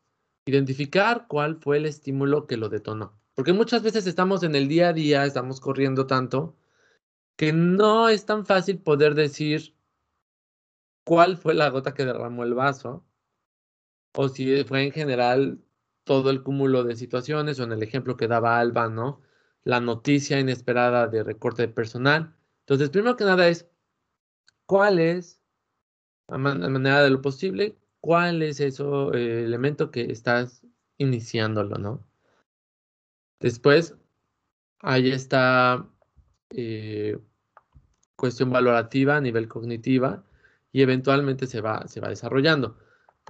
identificar 0.50 1.26
cuál 1.28 1.56
fue 1.56 1.78
el 1.78 1.86
estímulo 1.86 2.46
que 2.46 2.56
lo 2.56 2.68
detonó. 2.68 3.18
Porque 3.34 3.52
muchas 3.52 3.82
veces 3.82 4.06
estamos 4.06 4.42
en 4.42 4.54
el 4.54 4.68
día 4.68 4.88
a 4.88 4.92
día, 4.92 5.24
estamos 5.24 5.60
corriendo 5.60 6.06
tanto, 6.06 6.56
que 7.36 7.52
no 7.52 8.08
es 8.08 8.26
tan 8.26 8.44
fácil 8.44 8.80
poder 8.80 9.14
decir 9.14 9.74
cuál 11.04 11.36
fue 11.36 11.54
la 11.54 11.70
gota 11.70 11.94
que 11.94 12.04
derramó 12.04 12.44
el 12.44 12.54
vaso, 12.54 13.04
o 14.14 14.28
si 14.28 14.64
fue 14.64 14.84
en 14.84 14.92
general 14.92 15.58
todo 16.04 16.30
el 16.30 16.42
cúmulo 16.42 16.84
de 16.84 16.96
situaciones, 16.96 17.58
o 17.58 17.64
en 17.64 17.72
el 17.72 17.82
ejemplo 17.82 18.16
que 18.16 18.28
daba 18.28 18.58
Alba, 18.58 18.88
¿no? 18.88 19.22
La 19.64 19.80
noticia 19.80 20.38
inesperada 20.38 21.06
de 21.06 21.22
recorte 21.22 21.62
de 21.62 21.68
personal. 21.68 22.36
Entonces, 22.60 22.90
primero 22.90 23.16
que 23.16 23.24
nada 23.24 23.48
es, 23.48 23.68
¿cuál 24.66 24.98
es, 24.98 25.40
a 26.28 26.38
manera 26.38 27.02
de 27.02 27.10
lo 27.10 27.22
posible, 27.22 27.79
cuál 28.00 28.42
es 28.42 28.60
ese 28.60 28.82
eh, 29.14 29.44
elemento 29.44 29.90
que 29.90 30.10
estás 30.10 30.66
iniciándolo, 30.98 31.76
¿no? 31.78 32.06
Después, 33.40 33.96
ahí 34.80 35.10
está 35.10 35.88
eh, 36.50 37.18
cuestión 38.16 38.50
valorativa 38.50 39.16
a 39.16 39.20
nivel 39.20 39.48
cognitiva 39.48 40.24
y 40.72 40.82
eventualmente 40.82 41.46
se 41.46 41.60
va, 41.60 41.86
se 41.88 42.00
va 42.00 42.08
desarrollando. 42.08 42.78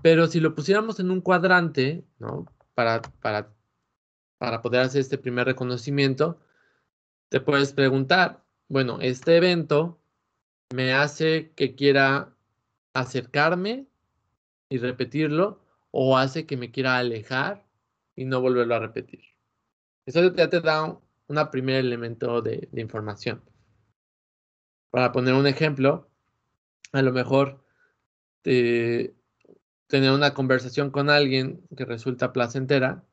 Pero 0.02 0.26
si 0.26 0.40
lo 0.40 0.54
pusiéramos 0.54 1.00
en 1.00 1.11
un 1.11 1.20
cuadrante, 1.20 2.04
¿no? 2.18 2.46
Para, 2.74 3.02
para, 3.20 3.52
para 4.38 4.62
poder 4.62 4.83
hacer 4.83 5.00
este 5.00 5.18
primer 5.18 5.46
reconocimiento, 5.46 6.40
te 7.28 7.40
puedes 7.40 7.72
preguntar, 7.72 8.44
bueno, 8.68 8.98
este 9.00 9.37
evento 9.37 10.00
me 10.74 10.92
hace 10.92 11.52
que 11.54 11.74
quiera 11.74 12.35
acercarme 12.94 13.87
y 14.70 14.78
repetirlo 14.78 15.61
o 15.90 16.16
hace 16.16 16.46
que 16.46 16.56
me 16.56 16.70
quiera 16.70 16.96
alejar 16.96 17.66
y 18.16 18.24
no 18.24 18.40
volverlo 18.40 18.76
a 18.76 18.78
repetir. 18.78 19.20
Eso 20.06 20.35
ya 20.35 20.48
te 20.48 20.61
da 20.61 20.85
un 20.85 21.50
primer 21.50 21.76
elemento 21.76 22.40
de, 22.40 22.68
información. 22.72 23.42
Para 24.90 25.12
poner 25.12 25.35
un 25.35 25.46
ejemplo, 25.46 26.09
a 26.92 27.02
lo 27.02 27.12
mejor 27.12 27.62
tener 28.42 29.12
una 29.90 30.33
conversación 30.33 30.90
con 30.90 31.11
alguien 31.11 31.62
que 31.76 31.85
resulta 31.85 32.33
placentera 32.33 33.04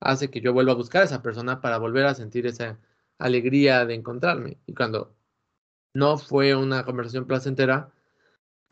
hace 0.00 0.30
que 0.30 0.40
yo 0.40 0.52
vuelva 0.52 0.72
a 0.72 0.76
buscar 0.76 1.02
a 1.02 1.06
esa 1.06 1.22
persona 1.22 1.60
para 1.60 1.78
volver 1.78 2.06
a 2.06 2.14
sentir 2.14 2.46
esa 2.46 2.78
alegría 3.18 3.84
de 3.84 3.94
encontrarme. 3.94 4.58
Y 4.66 4.74
cuando 4.74 5.14
no 5.94 6.18
fue 6.18 6.54
una 6.54 6.84
conversación 6.84 7.26
placentera, 7.26 7.92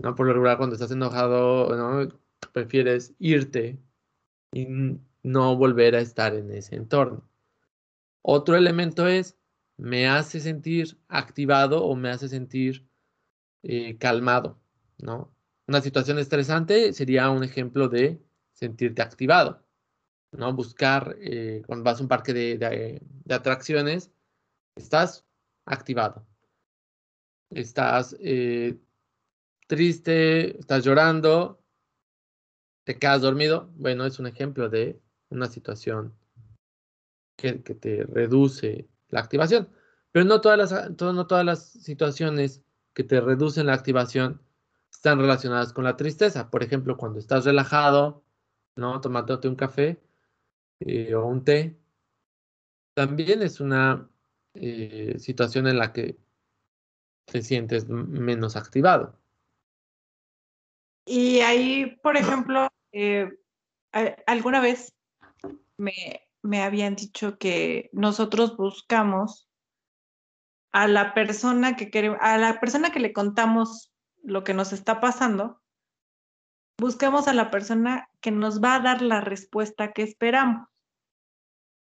¿no? 0.02 0.14
Por 0.14 0.26
lo 0.26 0.32
regular, 0.32 0.56
cuando 0.56 0.74
estás 0.74 0.90
enojado, 0.90 1.76
¿no? 1.76 2.08
prefieres 2.52 3.14
irte 3.18 3.78
y 4.52 4.66
no 5.22 5.56
volver 5.56 5.94
a 5.96 6.00
estar 6.00 6.34
en 6.34 6.50
ese 6.52 6.76
entorno. 6.76 7.28
Otro 8.22 8.56
elemento 8.56 9.06
es, 9.06 9.36
me 9.76 10.08
hace 10.08 10.40
sentir 10.40 10.98
activado 11.08 11.84
o 11.84 11.94
me 11.96 12.10
hace 12.10 12.28
sentir 12.28 12.88
eh, 13.62 13.96
calmado, 13.98 14.58
¿no? 14.98 15.34
Una 15.66 15.80
situación 15.80 16.18
estresante 16.18 16.92
sería 16.92 17.30
un 17.30 17.44
ejemplo 17.44 17.88
de 17.88 18.20
sentirte 18.52 19.02
activado, 19.02 19.64
¿no? 20.32 20.52
Buscar, 20.54 21.16
eh, 21.20 21.62
cuando 21.66 21.84
vas 21.84 22.00
a 22.00 22.02
un 22.02 22.08
parque 22.08 22.32
de, 22.32 22.58
de 22.58 23.34
atracciones, 23.34 24.10
estás 24.76 25.26
activado. 25.66 26.26
Estás 27.50 28.16
eh, 28.20 28.78
triste, 29.68 30.58
estás 30.58 30.84
llorando, 30.84 31.62
te 32.84 32.98
quedas 32.98 33.22
dormido. 33.22 33.70
Bueno, 33.76 34.04
es 34.04 34.18
un 34.18 34.26
ejemplo 34.26 34.68
de 34.68 35.00
una 35.28 35.46
situación 35.46 36.14
que, 37.36 37.52
te 37.52 38.02
reduce 38.04 38.88
la 39.10 39.20
activación. 39.20 39.68
Pero 40.10 40.24
no 40.24 40.40
todas, 40.40 40.58
las, 40.58 40.90
no 40.90 41.26
todas 41.26 41.44
las 41.44 41.70
situaciones 41.70 42.64
que 42.94 43.04
te 43.04 43.20
reducen 43.20 43.66
la 43.66 43.74
activación 43.74 44.42
están 44.90 45.20
relacionadas 45.20 45.72
con 45.72 45.84
la 45.84 45.96
tristeza. 45.96 46.50
Por 46.50 46.62
ejemplo, 46.64 46.96
cuando 46.96 47.18
estás 47.20 47.44
relajado, 47.44 48.24
¿no? 48.74 49.00
Tomándote 49.00 49.48
un 49.48 49.54
café 49.54 50.00
eh, 50.80 51.14
o 51.14 51.26
un 51.26 51.44
té, 51.44 51.78
también 52.94 53.42
es 53.42 53.60
una 53.60 54.08
eh, 54.54 55.16
situación 55.18 55.68
en 55.68 55.78
la 55.78 55.92
que 55.92 56.18
te 57.26 57.42
sientes 57.42 57.88
menos 57.88 58.56
activado. 58.56 59.18
Y 61.10 61.40
ahí, 61.40 61.96
por 62.02 62.18
ejemplo, 62.18 62.68
eh, 62.92 63.30
alguna 64.26 64.60
vez 64.60 64.94
me, 65.78 65.94
me 66.42 66.62
habían 66.62 66.96
dicho 66.96 67.38
que 67.38 67.88
nosotros 67.94 68.58
buscamos 68.58 69.48
a 70.70 70.86
la 70.86 71.14
persona 71.14 71.76
que 71.76 71.90
queremos, 71.90 72.18
a 72.20 72.36
la 72.36 72.60
persona 72.60 72.90
que 72.90 73.00
le 73.00 73.14
contamos 73.14 73.90
lo 74.22 74.44
que 74.44 74.52
nos 74.52 74.74
está 74.74 75.00
pasando, 75.00 75.62
buscamos 76.78 77.26
a 77.26 77.32
la 77.32 77.50
persona 77.50 78.10
que 78.20 78.30
nos 78.30 78.62
va 78.62 78.74
a 78.74 78.80
dar 78.80 79.00
la 79.00 79.22
respuesta 79.22 79.94
que 79.94 80.02
esperamos. 80.02 80.68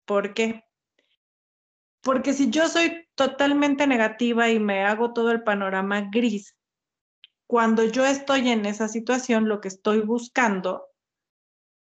¿Por 0.04 0.34
qué? 0.34 0.62
Porque 2.00 2.32
si 2.32 2.50
yo 2.50 2.68
soy 2.68 3.08
totalmente 3.16 3.88
negativa 3.88 4.50
y 4.50 4.60
me 4.60 4.84
hago 4.84 5.12
todo 5.12 5.32
el 5.32 5.42
panorama 5.42 6.08
gris, 6.12 6.55
cuando 7.46 7.84
yo 7.84 8.04
estoy 8.04 8.48
en 8.48 8.66
esa 8.66 8.88
situación, 8.88 9.48
lo 9.48 9.60
que 9.60 9.68
estoy 9.68 10.00
buscando 10.00 10.86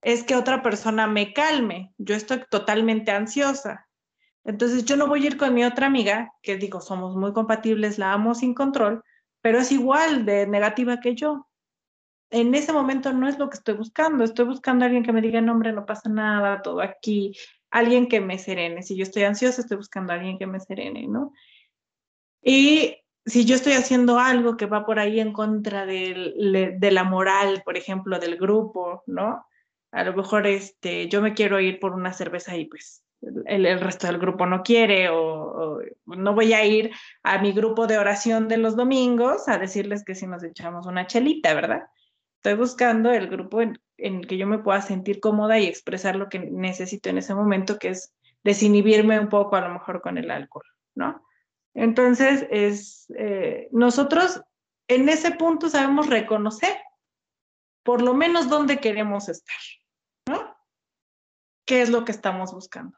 es 0.02 0.24
que 0.24 0.34
otra 0.34 0.62
persona 0.62 1.06
me 1.06 1.32
calme. 1.32 1.94
Yo 1.98 2.14
estoy 2.14 2.42
totalmente 2.50 3.12
ansiosa. 3.12 3.88
Entonces 4.44 4.84
yo 4.84 4.96
no 4.96 5.06
voy 5.06 5.24
a 5.24 5.26
ir 5.28 5.36
con 5.36 5.54
mi 5.54 5.64
otra 5.64 5.86
amiga, 5.86 6.32
que 6.42 6.56
digo, 6.56 6.80
somos 6.80 7.16
muy 7.16 7.32
compatibles, 7.32 7.98
la 7.98 8.12
amo 8.12 8.34
sin 8.34 8.54
control, 8.54 9.04
pero 9.40 9.58
es 9.58 9.70
igual 9.70 10.26
de 10.26 10.48
negativa 10.48 10.98
que 10.98 11.14
yo. 11.14 11.48
En 12.30 12.54
ese 12.54 12.72
momento 12.72 13.12
no 13.12 13.28
es 13.28 13.38
lo 13.38 13.48
que 13.48 13.58
estoy 13.58 13.74
buscando. 13.74 14.24
Estoy 14.24 14.46
buscando 14.46 14.84
alguien 14.84 15.04
que 15.04 15.12
me 15.12 15.20
diga, 15.20 15.40
no, 15.40 15.52
hombre, 15.52 15.72
no 15.72 15.86
pasa 15.86 16.08
nada, 16.08 16.62
todo 16.62 16.80
aquí. 16.80 17.36
Alguien 17.70 18.08
que 18.08 18.20
me 18.20 18.38
serene. 18.38 18.82
Si 18.82 18.96
yo 18.96 19.04
estoy 19.04 19.22
ansiosa, 19.24 19.60
estoy 19.60 19.76
buscando 19.76 20.12
a 20.12 20.16
alguien 20.16 20.38
que 20.38 20.46
me 20.46 20.58
serene, 20.58 21.06
¿no? 21.06 21.32
Y 22.42 23.01
si 23.24 23.44
yo 23.44 23.54
estoy 23.54 23.74
haciendo 23.74 24.18
algo 24.18 24.56
que 24.56 24.66
va 24.66 24.84
por 24.84 24.98
ahí 24.98 25.20
en 25.20 25.32
contra 25.32 25.86
de 25.86 26.90
la 26.90 27.04
moral, 27.04 27.62
por 27.64 27.76
ejemplo, 27.76 28.18
del 28.18 28.36
grupo, 28.36 29.02
¿no? 29.06 29.46
A 29.92 30.04
lo 30.04 30.14
mejor 30.14 30.46
este, 30.46 31.08
yo 31.08 31.22
me 31.22 31.34
quiero 31.34 31.60
ir 31.60 31.78
por 31.78 31.92
una 31.92 32.12
cerveza 32.12 32.56
y 32.56 32.64
pues 32.64 33.04
el, 33.44 33.80
resto 33.80 34.06
del 34.06 34.18
grupo 34.18 34.46
no 34.46 34.62
quiere 34.62 35.08
o, 35.10 35.80
no 36.06 36.34
voy 36.34 36.52
a 36.54 36.64
ir 36.64 36.90
a 37.22 37.40
mi 37.40 37.52
grupo 37.52 37.86
de 37.86 37.98
oración 37.98 38.48
de 38.48 38.56
los 38.56 38.74
domingos 38.74 39.48
a 39.48 39.58
decirles 39.58 40.02
que 40.04 40.14
si 40.14 40.26
nos 40.26 40.42
echamos 40.42 40.86
una 40.86 41.06
chelita, 41.06 41.54
¿verdad? 41.54 41.82
Estoy 42.36 42.54
buscando 42.54 43.12
el 43.12 43.28
grupo 43.28 43.62
en, 43.62 43.78
en 43.98 44.16
el 44.16 44.26
que 44.26 44.38
yo 44.38 44.46
me 44.46 44.58
pueda 44.58 44.80
sentir 44.80 45.20
cómoda 45.20 45.58
y 45.58 45.66
expresar 45.66 46.16
lo 46.16 46.28
que 46.28 46.40
necesito 46.40 47.10
en 47.10 47.18
ese 47.18 47.34
momento, 47.34 47.78
que 47.78 47.88
es 47.90 48.12
desinhibirme 48.42 49.20
un 49.20 49.28
poco 49.28 49.54
a 49.54 49.60
lo 49.60 49.72
mejor 49.74 50.00
con 50.00 50.18
el 50.18 50.30
alcohol, 50.30 50.64
¿no? 50.96 51.22
Entonces, 51.74 52.46
es, 52.50 53.06
eh, 53.16 53.68
nosotros 53.72 54.42
en 54.88 55.08
ese 55.08 55.32
punto 55.32 55.68
sabemos 55.68 56.08
reconocer 56.08 56.76
por 57.82 58.02
lo 58.02 58.14
menos 58.14 58.48
dónde 58.48 58.78
queremos 58.78 59.28
estar, 59.28 59.56
¿no? 60.28 60.56
¿Qué 61.66 61.82
es 61.82 61.90
lo 61.90 62.04
que 62.04 62.12
estamos 62.12 62.52
buscando? 62.52 62.96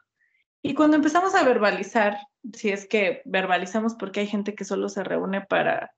Y 0.61 0.73
cuando 0.73 0.97
empezamos 0.97 1.35
a 1.35 1.43
verbalizar, 1.43 2.17
si 2.53 2.69
es 2.69 2.87
que 2.87 3.21
verbalizamos 3.25 3.95
porque 3.95 4.21
hay 4.21 4.27
gente 4.27 4.55
que 4.55 4.65
solo 4.65 4.89
se 4.89 5.03
reúne 5.03 5.41
para 5.41 5.93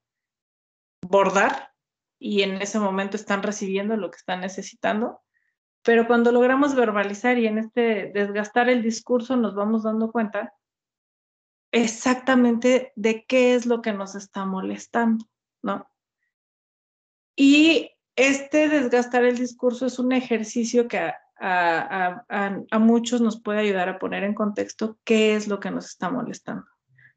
bordar 1.02 1.72
y 2.18 2.42
en 2.42 2.60
ese 2.60 2.78
momento 2.78 3.16
están 3.16 3.42
recibiendo 3.42 3.96
lo 3.96 4.10
que 4.10 4.16
están 4.16 4.40
necesitando, 4.40 5.20
pero 5.82 6.06
cuando 6.06 6.32
logramos 6.32 6.74
verbalizar 6.74 7.38
y 7.38 7.46
en 7.46 7.58
este 7.58 8.10
desgastar 8.12 8.68
el 8.68 8.82
discurso 8.82 9.36
nos 9.36 9.54
vamos 9.54 9.84
dando 9.84 10.10
cuenta 10.12 10.52
exactamente 11.72 12.92
de 12.96 13.24
qué 13.26 13.54
es 13.54 13.66
lo 13.66 13.82
que 13.82 13.92
nos 13.92 14.14
está 14.14 14.44
molestando, 14.44 15.26
¿no? 15.62 15.88
Y 17.36 17.90
este 18.16 18.68
desgastar 18.68 19.24
el 19.24 19.38
discurso 19.38 19.86
es 19.86 19.98
un 19.98 20.12
ejercicio 20.12 20.88
que 20.88 21.12
a, 21.40 22.78
muchos 22.80 23.20
nos 23.20 23.40
puede 23.40 23.60
ayudar 23.60 23.88
a 23.88 23.98
poner 23.98 24.24
en 24.24 24.34
contexto 24.34 24.98
qué 25.04 25.36
es 25.36 25.46
lo 25.46 25.60
que 25.60 25.70
nos 25.70 25.86
está 25.86 26.10
molestando. 26.10 26.66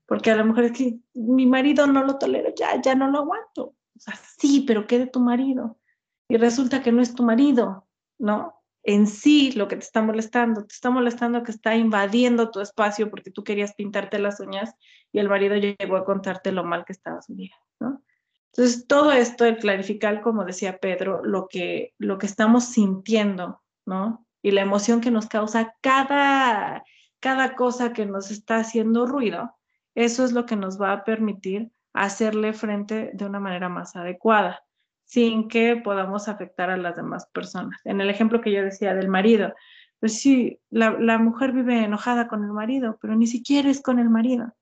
Porque 0.06 0.30
a 0.30 0.36
lo 0.36 0.46
mejor 0.46 0.66
es 0.66 0.72
que 0.74 1.00
mi 1.14 1.48
marido 1.48 1.88
no 1.88 2.04
lo 2.04 2.18
tolero, 2.18 2.54
ya, 2.56 2.80
ya 2.82 2.94
no 2.94 3.10
lo 3.10 3.20
aguanto. 3.20 3.76
O 3.96 4.00
sea, 4.00 4.14
sí, 4.38 4.64
pero 4.68 4.86
¿qué 4.86 5.00
de 5.00 5.08
tu 5.08 5.20
marido? 5.20 5.80
Y 6.28 6.38
resulta 6.38 6.84
que 6.84 6.92
no 6.92 7.02
es 7.02 7.16
tu 7.16 7.24
marido, 7.24 7.88
¿no? 8.20 8.61
En 8.84 9.08
sí 9.08 9.52
lo 9.52 9.68
que 9.68 9.76
te 9.76 9.84
está 9.84 10.02
molestando, 10.02 10.66
te 10.66 10.74
está 10.74 10.90
molestando 10.90 11.44
que 11.44 11.52
está 11.52 11.76
invadiendo 11.76 12.50
tu 12.52 12.60
espacio 12.62 13.10
porque 13.10 13.32
tú 13.32 13.44
querías 13.44 13.74
pintarte 13.74 14.20
las 14.20 14.40
uñas 14.40 14.74
y 15.12 15.20
el 15.20 15.30
marido 15.30 15.56
llegó 15.56 15.98
a 15.98 16.06
contarte 16.06 16.52
lo 16.52 16.64
mal 16.64 16.86
que 16.86 16.94
estabas 16.94 17.30
un 17.30 17.38
día, 17.38 17.56
¿no? 17.80 18.02
Entonces, 18.54 18.86
todo 18.86 19.14
esto, 19.14 19.46
el 19.46 19.58
clarificar, 19.58 20.22
como 20.22 20.44
decía 20.44 20.78
Pedro, 20.78 21.24
lo 21.24 21.48
que, 21.48 21.94
lo 21.98 22.18
que 22.18 22.26
estamos 22.26 22.66
sintiendo 22.66 23.62
¿no? 23.86 24.26
Y 24.42 24.52
la 24.52 24.62
emoción 24.62 25.02
que 25.02 25.12
nos 25.12 25.28
causa 25.28 25.76
cada, 25.82 26.84
cada 27.20 27.56
cosa 27.56 27.94
que 27.94 28.06
nos 28.06 28.32
está 28.32 28.58
haciendo 28.58 29.06
ruido, 29.06 29.56
eso 29.96 30.24
es 30.26 30.32
lo 30.32 30.46
que 30.46 30.56
nos 30.56 30.82
va 30.82 30.94
a 30.94 31.04
permitir 31.04 31.72
hacerle 31.94 32.54
frente 32.54 33.12
de 33.14 33.26
una 33.26 33.40
manera 33.40 33.70
más 33.70 33.96
adecuada, 33.96 34.64
sin 35.12 35.50
que 35.50 35.76
podamos 35.76 36.30
afectar 36.30 36.70
a 36.70 36.78
las 36.78 36.96
demás 36.96 37.28
personas. 37.34 37.82
En 37.84 38.00
el 38.00 38.10
ejemplo 38.10 38.40
que 38.40 38.54
yo 38.54 38.64
decía 38.64 38.96
del 38.96 39.10
marido, 39.10 39.54
pues 40.00 40.22
sí, 40.22 40.62
la, 40.70 41.18
mujer 41.18 41.52
vive 41.52 41.84
enojada 41.84 42.30
con 42.30 42.46
el 42.46 42.54
marido, 42.54 42.98
pero 43.02 43.16
ni 43.18 43.28
siquiera 43.28 43.70
es 43.70 43.82
con 43.82 44.00
el 44.00 44.10
marido. 44.10 44.56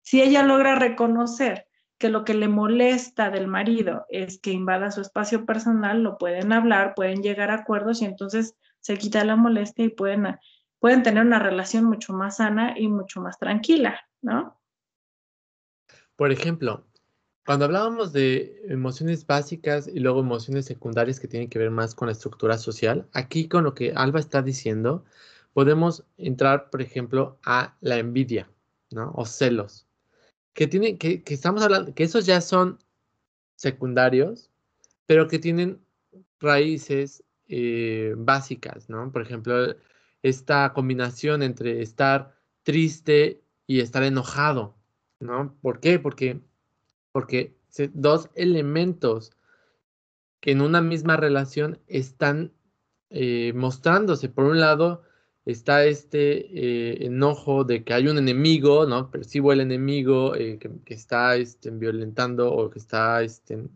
Si 0.00 0.22
ella 0.22 0.42
logra 0.42 0.74
reconocer 0.74 1.66
que 1.98 2.08
lo 2.08 2.24
que 2.24 2.32
le 2.32 2.48
molesta 2.48 3.28
del 3.28 3.46
marido 3.46 4.06
es 4.08 4.40
que 4.40 4.52
invada 4.52 4.90
su 4.90 5.02
espacio 5.02 5.44
personal, 5.44 6.02
lo 6.02 6.16
pueden 6.16 6.50
hablar, 6.54 6.94
pueden 6.94 7.22
llegar 7.22 7.50
a 7.50 7.56
acuerdos 7.56 8.00
y 8.00 8.06
entonces 8.06 8.56
se 8.78 8.96
quita 8.96 9.22
la 9.26 9.36
molestia 9.36 9.84
y 9.84 9.90
pueden, 9.90 10.38
pueden 10.78 11.02
tener 11.02 11.26
una 11.26 11.40
relación 11.40 11.84
mucho 11.84 12.14
más 12.14 12.38
sana 12.38 12.72
y 12.74 12.88
mucho 12.88 13.20
más 13.20 13.38
tranquila, 13.38 14.00
¿no? 14.22 14.58
Por 16.16 16.32
ejemplo, 16.32 16.86
cuando 17.50 17.64
hablábamos 17.64 18.12
de 18.12 18.62
emociones 18.68 19.26
básicas 19.26 19.88
y 19.88 19.98
luego 19.98 20.20
emociones 20.20 20.66
secundarias 20.66 21.18
que 21.18 21.26
tienen 21.26 21.48
que 21.48 21.58
ver 21.58 21.72
más 21.72 21.96
con 21.96 22.06
la 22.06 22.12
estructura 22.12 22.56
social, 22.56 23.08
aquí 23.12 23.48
con 23.48 23.64
lo 23.64 23.74
que 23.74 23.92
Alba 23.92 24.20
está 24.20 24.40
diciendo, 24.40 25.04
podemos 25.52 26.04
entrar, 26.16 26.70
por 26.70 26.80
ejemplo, 26.80 27.40
a 27.44 27.76
la 27.80 27.98
envidia, 27.98 28.48
¿no? 28.92 29.10
O 29.16 29.26
celos 29.26 29.88
que 30.52 30.68
tienen, 30.68 30.96
que, 30.96 31.24
estamos 31.26 31.62
hablando, 31.62 31.92
que 31.92 32.04
esos 32.04 32.24
ya 32.24 32.40
son 32.40 32.78
secundarios, 33.56 34.48
pero 35.06 35.26
que 35.26 35.40
tienen 35.40 35.84
raíces 36.38 37.24
eh, 37.48 38.14
básicas, 38.16 38.88
¿no? 38.88 39.10
Por 39.10 39.22
ejemplo, 39.22 39.74
esta 40.22 40.72
combinación 40.72 41.42
entre 41.42 41.82
estar 41.82 42.32
triste 42.62 43.42
y 43.66 43.80
estar 43.80 44.04
enojado, 44.04 44.76
¿no? 45.18 45.58
¿Por 45.60 45.80
qué? 45.80 45.98
Porque, 45.98 46.40
porque 47.12 47.56
dos 47.92 48.30
elementos 48.34 49.32
que 50.40 50.52
en 50.52 50.62
una 50.62 50.80
misma 50.80 51.16
relación 51.16 51.78
están 51.86 52.52
eh, 53.10 53.52
mostrándose. 53.54 54.28
Por 54.28 54.44
un 54.44 54.60
lado, 54.60 55.02
está 55.44 55.84
este 55.84 56.46
eh, 57.02 57.06
enojo 57.06 57.64
de 57.64 57.84
que 57.84 57.94
hay 57.94 58.08
un 58.08 58.18
enemigo, 58.18 58.86
¿no? 58.86 59.10
Percibo 59.10 59.52
el 59.52 59.60
enemigo 59.60 60.34
eh, 60.34 60.58
que, 60.58 60.94
está 60.94 61.36
este, 61.36 61.70
violentando 61.70 62.52
o 62.52 62.70
que 62.70 62.78
está 62.78 63.22
este, 63.22 63.68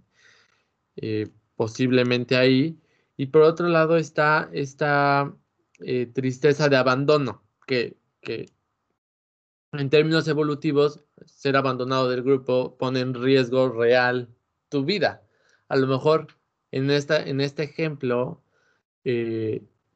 posiblemente 1.57 2.37
ahí. 2.37 2.79
Y 3.17 3.27
por 3.27 3.43
otro 3.43 3.69
lado 3.69 3.97
está 3.97 4.49
esta 4.53 5.35
tristeza 6.15 6.69
de 6.69 6.77
abandono, 6.77 7.43
que, 7.67 7.97
que 8.21 8.47
en 9.79 9.91
términos 9.91 10.29
evolutivos, 10.29 11.01
ser 11.27 11.57
abandonado 11.57 12.09
del 12.09 12.23
grupo 12.23 12.77
pone 12.79 13.01
en 13.01 13.15
riesgo 13.15 13.69
real 13.69 14.29
tu 14.69 14.85
vida. 14.85 15.23
A 15.69 15.77
lo 15.77 15.87
mejor 15.87 16.29
en, 16.71 16.91
esta, 16.91 17.23
en 17.23 17.41
este 17.41 17.65
ejemplo, 17.65 18.43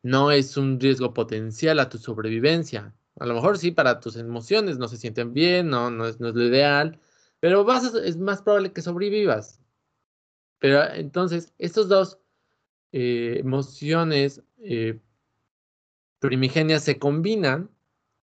no 0.02 0.30
es 0.30 0.56
un 0.56 0.80
riesgo 0.80 1.14
potencial 1.14 1.80
a 1.80 1.88
tu 1.88 1.98
sobrevivencia. 1.98 2.94
A 3.18 3.26
lo 3.26 3.34
mejor 3.34 3.58
sí 3.58 3.70
para 3.70 4.00
tus 4.00 4.16
emociones 4.16 4.78
no 4.78 4.88
se 4.88 4.96
sienten 4.96 5.34
bien, 5.34 5.68
no, 5.68 5.90
no, 5.90 6.06
es, 6.06 6.20
lo 6.20 6.30
ideal, 6.30 7.00
pero 7.40 7.64
vas 7.64 7.94
es 7.94 8.16
más 8.16 8.42
probable 8.42 8.72
que 8.72 8.82
sobrevivas. 8.82 9.60
Pero 10.58 10.84
entonces, 10.94 11.52
estos 11.58 11.88
dos 11.88 12.18
eh, 12.92 13.36
emociones 13.40 14.42
eh, 14.58 14.98
primigenias 16.20 16.84
se 16.84 16.98
combinan 16.98 17.70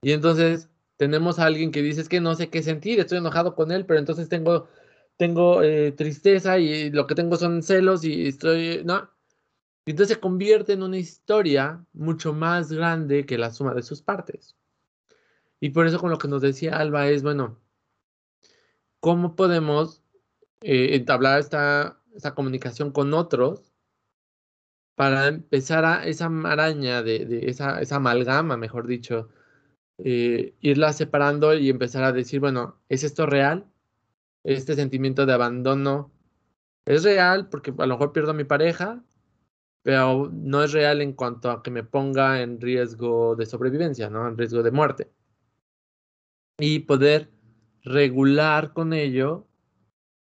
y 0.03 0.13
entonces 0.13 0.71
tenemos 0.97 1.39
a 1.39 1.47
alguien 1.47 1.71
que 1.73 1.83
dice 1.83 2.09
que 2.09 2.21
no 2.21 2.35
sé 2.35 2.51
qué 2.51 2.63
sentir, 2.63 3.01
estoy 3.01 3.19
enojado 3.19 3.55
con 3.55 3.73
él, 3.73 3.87
pero 3.87 3.99
entonces 3.99 4.29
tengo, 4.29 4.69
tengo 5.17 5.63
eh, 5.63 5.93
tristeza 5.93 6.59
y 6.59 6.91
lo 6.91 7.07
que 7.07 7.15
tengo 7.15 7.37
son 7.37 7.63
celos 7.63 8.05
y 8.05 8.29
estoy, 8.29 8.83
no, 8.85 9.11
entonces 9.87 10.17
se 10.17 10.21
convierte 10.21 10.73
en 10.73 10.83
una 10.83 10.99
historia 10.99 11.85
mucho 11.93 12.33
más 12.33 12.73
grande 12.73 13.25
que 13.25 13.39
la 13.39 13.53
suma 13.53 13.73
de 13.75 13.83
sus 13.83 14.03
partes. 14.03 14.57
Y 15.61 15.71
por 15.71 15.87
eso 15.87 16.01
con 16.01 16.11
lo 16.11 16.19
que 16.19 16.29
nos 16.29 16.43
decía 16.43 16.77
Alba 16.77 17.09
es, 17.09 17.23
bueno, 17.23 17.59
¿cómo 19.01 19.37
podemos 19.37 20.03
eh, 20.61 20.97
entablar 20.97 21.41
esta, 21.41 22.03
comunicación 22.35 22.91
con 22.91 23.15
otros 23.15 23.73
para 24.97 25.29
empezar 25.29 25.85
a 25.85 26.07
esa 26.07 26.29
maraña, 26.29 27.03
de, 27.03 27.45
esa, 27.49 27.81
esa, 27.81 27.97
amalgama, 27.97 28.57
mejor 28.57 28.87
dicho, 28.87 29.29
eh, 29.99 30.55
irla 30.61 30.93
separando 30.93 31.55
y 31.55 31.71
empezar 31.71 32.05
a 32.05 32.13
decir, 32.13 32.41
bueno, 32.41 32.77
¿es 32.89 33.05
esto 33.05 33.27
real? 33.27 33.67
Este 34.45 34.75
sentimiento 34.75 35.27
de 35.27 35.33
abandono 35.33 36.13
es 36.85 37.03
real 37.03 37.49
porque 37.49 37.73
a 37.77 37.87
lo 37.87 37.95
mejor 37.95 38.13
pierdo 38.13 38.31
a 38.31 38.35
mi 38.35 38.45
pareja, 38.45 39.03
pero 39.83 40.31
no 40.33 40.63
es 40.63 40.73
real 40.73 41.01
en 41.01 41.13
cuanto 41.13 41.51
a 41.51 41.63
que 41.63 41.71
me 41.71 41.85
ponga 41.85 42.43
en 42.43 42.61
riesgo 42.61 43.37
de 43.37 43.47
sobrevivencia, 43.47 44.11
¿no? 44.11 44.29
En 44.29 44.37
riesgo 44.37 44.63
de 44.63 44.71
muerte. 44.71 45.11
Y 46.59 46.81
poder 46.81 47.31
regular 47.83 48.73
con 48.73 48.93
ello 48.93 49.47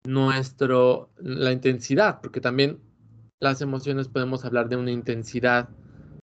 nuestro, 0.04 1.10
la 1.16 1.52
intensidad, 1.52 2.20
porque 2.20 2.40
también 2.40 2.80
las 3.40 3.60
emociones 3.60 4.08
podemos 4.08 4.44
hablar 4.44 4.68
de 4.68 4.76
una 4.76 4.90
intensidad 4.90 5.68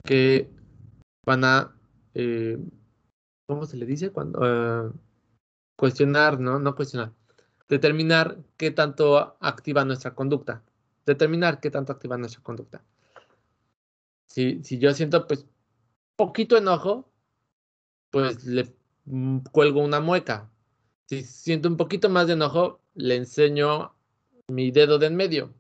que 0.04 0.50
van 1.24 1.44
a, 1.44 1.74
eh, 2.14 2.58
¿cómo 3.50 3.66
se 3.66 3.76
le 3.76 3.84
dice? 3.84 4.10
Cuando, 4.10 4.38
eh, 4.44 4.92
cuestionar, 5.74 6.38
¿no? 6.38 6.60
No 6.60 6.76
cuestionar, 6.76 7.12
determinar 7.68 8.38
qué 8.56 8.70
tanto 8.70 9.36
activa 9.40 9.84
nuestra 9.84 10.14
conducta, 10.14 10.62
determinar 11.04 11.58
qué 11.58 11.68
tanto 11.68 11.92
activa 11.92 12.16
nuestra 12.16 12.44
conducta. 12.44 12.84
Si, 14.26 14.62
yo 14.62 14.94
siento 14.94 15.26
pues 15.26 15.46
poquito 16.14 16.56
enojo, 16.56 17.10
pues 18.10 18.44
le 18.44 18.72
mm, 19.06 19.38
cuelgo 19.50 19.82
una 19.82 19.98
mueca. 19.98 20.48
Si 21.06 21.24
siento 21.24 21.68
un 21.68 21.76
poquito 21.76 22.08
más 22.08 22.28
de 22.28 22.34
enojo, 22.34 22.80
le 22.94 23.16
enseño 23.16 23.92
mi 24.46 24.70
dedo 24.70 25.00
de 25.00 25.06
en 25.06 25.16
medio. 25.16 25.52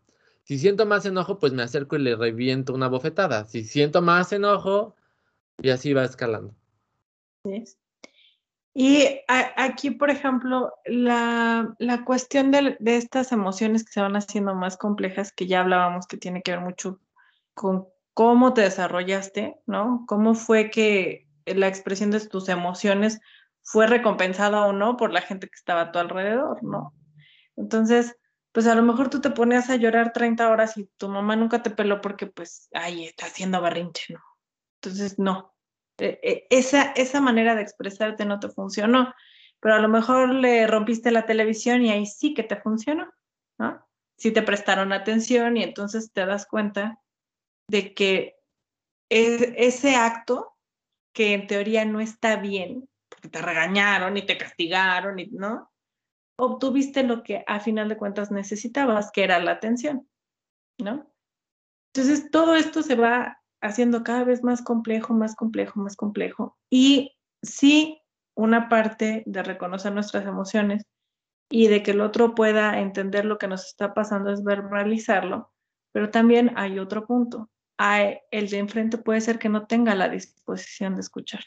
Si 0.44 0.60
siento 0.60 0.86
más 0.86 1.06
enojo, 1.06 1.40
pues 1.40 1.52
me 1.52 1.64
acerco 1.64 1.96
y 1.96 2.02
le 2.02 2.14
reviento 2.14 2.72
una 2.72 2.86
bofetada. 2.86 3.46
Si 3.46 3.64
siento 3.64 4.00
más 4.00 4.32
enojo, 4.32 4.94
y 5.60 5.70
así 5.70 5.92
va 5.92 6.04
escalando. 6.04 6.54
Y 8.72 9.20
aquí, 9.28 9.90
por 9.90 10.10
ejemplo, 10.10 10.72
la, 10.84 11.74
cuestión 12.04 12.50
de, 12.52 12.76
de, 12.78 12.96
estas 12.96 13.32
emociones 13.32 13.84
que 13.84 13.92
se 13.92 14.00
van 14.00 14.14
haciendo 14.14 14.54
más 14.54 14.76
complejas, 14.76 15.32
que 15.32 15.46
ya 15.46 15.60
hablábamos 15.60 16.06
que 16.06 16.16
tiene 16.16 16.42
que 16.42 16.52
ver 16.52 16.60
mucho 16.60 17.00
con 17.54 17.88
cómo 18.14 18.54
te 18.54 18.62
desarrollaste, 18.62 19.56
¿no? 19.66 20.04
¿Cómo 20.06 20.34
fue 20.34 20.70
que 20.70 21.26
la 21.46 21.68
expresión 21.68 22.10
de 22.10 22.20
tus 22.20 22.48
emociones 22.48 23.20
fue 23.62 23.86
recompensada 23.86 24.66
o 24.66 24.72
no 24.72 24.96
por 24.96 25.12
la 25.12 25.20
gente 25.20 25.48
que 25.48 25.56
estaba 25.56 25.82
a 25.82 25.92
tu 25.92 25.98
alrededor, 25.98 26.62
¿no? 26.62 26.94
Entonces, 27.56 28.16
pues 28.52 28.66
a 28.66 28.74
lo 28.74 28.82
mejor 28.82 29.10
tú 29.10 29.20
te 29.20 29.30
ponías 29.30 29.70
a 29.70 29.76
llorar 29.76 30.12
30 30.12 30.48
horas 30.48 30.76
y 30.76 30.86
tu 30.96 31.08
mamá 31.08 31.36
nunca 31.36 31.62
te 31.62 31.70
peló 31.70 32.00
porque 32.00 32.26
pues, 32.26 32.68
ay, 32.72 33.06
está 33.06 33.26
haciendo 33.26 33.60
berrinche, 33.60 34.14
¿no? 34.14 34.20
Entonces, 34.80 35.18
no. 35.18 35.54
E, 36.00 36.20
e, 36.22 36.46
esa, 36.50 36.92
esa 36.92 37.20
manera 37.20 37.54
de 37.54 37.62
expresarte 37.62 38.24
no 38.24 38.40
te 38.40 38.48
funcionó, 38.48 39.14
pero 39.60 39.74
a 39.74 39.80
lo 39.80 39.88
mejor 39.88 40.34
le 40.34 40.66
rompiste 40.66 41.10
la 41.10 41.26
televisión 41.26 41.82
y 41.82 41.90
ahí 41.90 42.06
sí 42.06 42.34
que 42.34 42.42
te 42.42 42.56
funcionó, 42.56 43.12
¿no? 43.58 43.86
Sí 44.16 44.32
te 44.32 44.42
prestaron 44.42 44.92
atención 44.92 45.56
y 45.56 45.62
entonces 45.62 46.12
te 46.12 46.26
das 46.26 46.46
cuenta 46.46 47.00
de 47.68 47.94
que 47.94 48.36
e, 49.10 49.54
ese 49.58 49.96
acto 49.96 50.56
que 51.12 51.34
en 51.34 51.46
teoría 51.46 51.84
no 51.84 52.00
está 52.00 52.36
bien, 52.36 52.88
porque 53.08 53.28
te 53.28 53.42
regañaron 53.42 54.16
y 54.16 54.24
te 54.24 54.38
castigaron, 54.38 55.18
y, 55.18 55.26
¿no? 55.26 55.70
Obtuviste 56.36 57.02
lo 57.02 57.22
que 57.22 57.44
a 57.46 57.60
final 57.60 57.88
de 57.88 57.96
cuentas 57.96 58.30
necesitabas, 58.30 59.10
que 59.12 59.24
era 59.24 59.38
la 59.40 59.52
atención, 59.52 60.08
¿no? 60.78 61.12
Entonces 61.92 62.30
todo 62.30 62.54
esto 62.54 62.82
se 62.82 62.94
va 62.94 63.39
haciendo 63.60 64.02
cada 64.04 64.24
vez 64.24 64.42
más 64.42 64.62
complejo, 64.62 65.14
más 65.14 65.36
complejo, 65.36 65.80
más 65.80 65.96
complejo. 65.96 66.56
Y 66.70 67.16
sí, 67.42 68.00
una 68.34 68.68
parte 68.68 69.22
de 69.26 69.42
reconocer 69.42 69.92
nuestras 69.92 70.26
emociones 70.26 70.84
y 71.50 71.68
de 71.68 71.82
que 71.82 71.90
el 71.90 72.00
otro 72.00 72.34
pueda 72.34 72.80
entender 72.80 73.24
lo 73.24 73.38
que 73.38 73.48
nos 73.48 73.66
está 73.66 73.92
pasando 73.92 74.32
es 74.32 74.44
verbalizarlo, 74.44 75.52
pero 75.92 76.10
también 76.10 76.52
hay 76.56 76.78
otro 76.78 77.06
punto. 77.06 77.50
Hay, 77.76 78.18
el 78.30 78.48
de 78.48 78.58
enfrente 78.58 78.98
puede 78.98 79.20
ser 79.20 79.38
que 79.38 79.48
no 79.48 79.66
tenga 79.66 79.94
la 79.94 80.08
disposición 80.08 80.94
de 80.94 81.00
escuchar. 81.00 81.40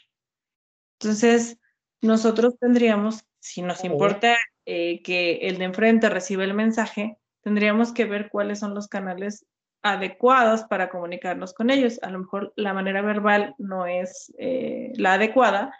Entonces, 1.00 1.58
nosotros 2.02 2.58
tendríamos, 2.58 3.24
si 3.40 3.62
nos 3.62 3.84
importa 3.84 4.36
eh, 4.66 5.02
que 5.02 5.48
el 5.48 5.58
de 5.58 5.64
enfrente 5.64 6.08
reciba 6.10 6.44
el 6.44 6.54
mensaje, 6.54 7.18
tendríamos 7.42 7.92
que 7.92 8.04
ver 8.04 8.28
cuáles 8.30 8.58
son 8.58 8.74
los 8.74 8.88
canales 8.88 9.46
adecuados 9.84 10.64
para 10.64 10.88
comunicarnos 10.88 11.52
con 11.52 11.70
ellos. 11.70 12.00
A 12.02 12.10
lo 12.10 12.20
mejor 12.20 12.52
la 12.56 12.72
manera 12.72 13.02
verbal 13.02 13.54
no 13.58 13.86
es 13.86 14.34
eh, 14.38 14.90
la 14.96 15.12
adecuada, 15.12 15.72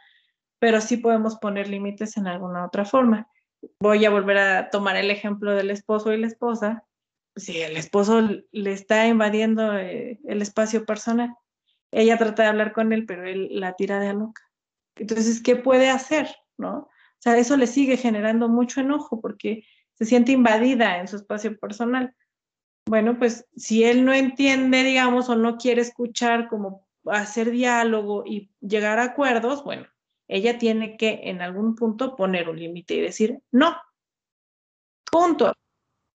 pero 0.59 0.81
sí 0.81 0.99
podemos 0.99 1.37
poner 1.37 1.69
límites 1.69 2.17
en 2.19 2.27
alguna 2.27 2.67
otra 2.67 2.85
forma. 2.85 3.27
Voy 3.81 4.05
a 4.05 4.11
volver 4.11 4.39
a 4.39 4.71
tomar 4.71 4.97
el 4.97 5.11
ejemplo 5.11 5.55
del 5.55 5.71
esposo 5.71 6.13
y 6.13 6.19
la 6.19 6.27
esposa. 6.27 6.85
Si 7.35 7.63
el 7.63 7.79
esposo 7.79 8.21
le 8.53 8.73
está 8.73 9.07
invadiendo 9.07 9.77
eh, 9.77 10.21
el 10.29 10.43
espacio 10.43 10.85
personal, 10.85 11.35
ella 11.91 12.19
trata 12.19 12.43
de 12.43 12.49
hablar 12.51 12.73
con 12.75 12.93
él, 12.93 13.07
pero 13.07 13.27
él 13.27 13.49
la 13.53 13.73
tira 13.73 13.99
de 14.01 14.09
a 14.09 14.13
loca. 14.13 14.43
Entonces, 14.97 15.43
¿qué 15.43 15.57
puede 15.57 15.89
hacer? 15.89 16.29
¿No? 16.59 16.77
O 16.77 16.91
sea, 17.21 17.39
eso 17.39 17.57
le 17.57 17.67
sigue 17.67 17.97
generando 17.97 18.51
mucho 18.51 18.83
enojo 18.83 19.23
porque 19.23 19.65
se 19.95 20.05
siente 20.05 20.33
invadida 20.33 20.99
en 20.99 21.09
su 21.09 21.17
espacio 21.17 21.59
personal. 21.59 22.15
Bueno, 22.87 23.19
pues 23.19 23.47
si 23.57 23.85
él 23.85 24.05
no 24.05 24.13
entiende, 24.13 24.83
digamos, 24.83 25.29
o 25.29 25.37
no 25.37 25.57
quiere 25.57 25.81
escuchar 25.81 26.49
como 26.49 26.87
hacer 27.07 27.51
diálogo 27.51 28.25
y 28.27 28.51
llegar 28.61 28.99
a 28.99 29.05
acuerdos, 29.05 29.65
bueno, 29.65 29.87
ella 30.29 30.59
tiene 30.59 30.97
que 30.97 31.21
en 31.25 31.43
algún 31.43 31.75
punto 31.75 32.17
poner 32.17 32.49
un 32.49 32.59
límite 32.59 32.95
y 32.95 33.01
decir, 33.01 33.41
no, 33.51 33.77
punto, 35.11 35.55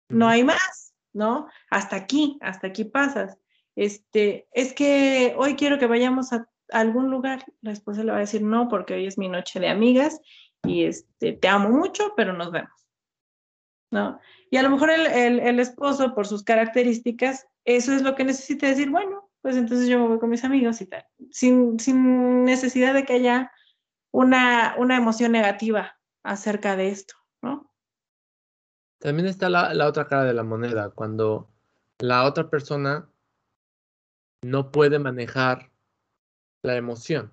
no 0.10 0.28
hay 0.28 0.44
más, 0.44 0.94
¿no? 1.14 1.48
Hasta 1.70 1.96
aquí, 1.96 2.38
hasta 2.42 2.68
aquí 2.68 2.86
pasas. 2.86 3.38
Este, 3.76 4.48
es 4.52 4.74
que 4.74 5.36
hoy 5.38 5.56
quiero 5.56 5.78
que 5.78 5.88
vayamos 5.88 6.34
a 6.34 6.50
algún 6.72 7.10
lugar, 7.10 7.46
la 7.62 7.72
esposa 7.72 8.04
le 8.04 8.12
va 8.12 8.18
a 8.18 8.22
decir 8.22 8.42
no, 8.42 8.68
porque 8.68 8.96
hoy 8.96 9.06
es 9.06 9.18
mi 9.18 9.30
noche 9.30 9.60
de 9.60 9.70
amigas 9.70 10.20
y 10.64 10.84
este, 10.86 11.34
te 11.34 11.48
amo 11.48 11.70
mucho, 11.70 12.14
pero 12.16 12.34
nos 12.34 12.52
vemos. 12.52 12.72
¿No? 13.92 14.20
Y 14.50 14.58
a 14.58 14.64
lo 14.64 14.70
mejor 14.70 14.90
el, 14.90 15.60
esposo, 15.60 16.14
por 16.16 16.28
sus 16.28 16.44
características, 16.44 17.48
eso 17.66 17.94
es 17.94 18.02
lo 18.02 18.16
que 18.16 18.24
necesita 18.24 18.68
decir, 18.68 18.90
bueno, 18.90 19.30
pues 19.42 19.58
entonces 19.58 19.88
yo 19.88 20.00
me 20.00 20.08
voy 20.08 20.20
con 20.20 20.30
mis 20.30 20.44
amigos 20.44 20.82
y 20.82 20.86
tal, 20.86 21.06
sin, 21.32 21.80
sin 21.80 22.46
necesidad 22.46 22.94
de 22.94 23.04
que 23.04 23.14
haya 23.14 23.52
una, 24.12 24.76
una 24.78 24.98
emoción 24.98 25.32
negativa 25.32 25.98
acerca 26.24 26.76
de 26.76 26.90
esto, 26.90 27.16
¿no? 27.42 27.72
También 29.00 29.28
está 29.28 29.50
la, 29.50 29.74
la 29.74 29.88
otra 29.88 30.08
cara 30.08 30.24
de 30.24 30.34
la 30.34 30.44
moneda, 30.44 30.90
cuando 30.90 31.50
la 32.00 32.24
otra 32.26 32.50
persona 32.50 33.10
no 34.42 34.72
puede 34.72 35.00
manejar 35.00 35.70
la 36.64 36.76
emoción, 36.78 37.32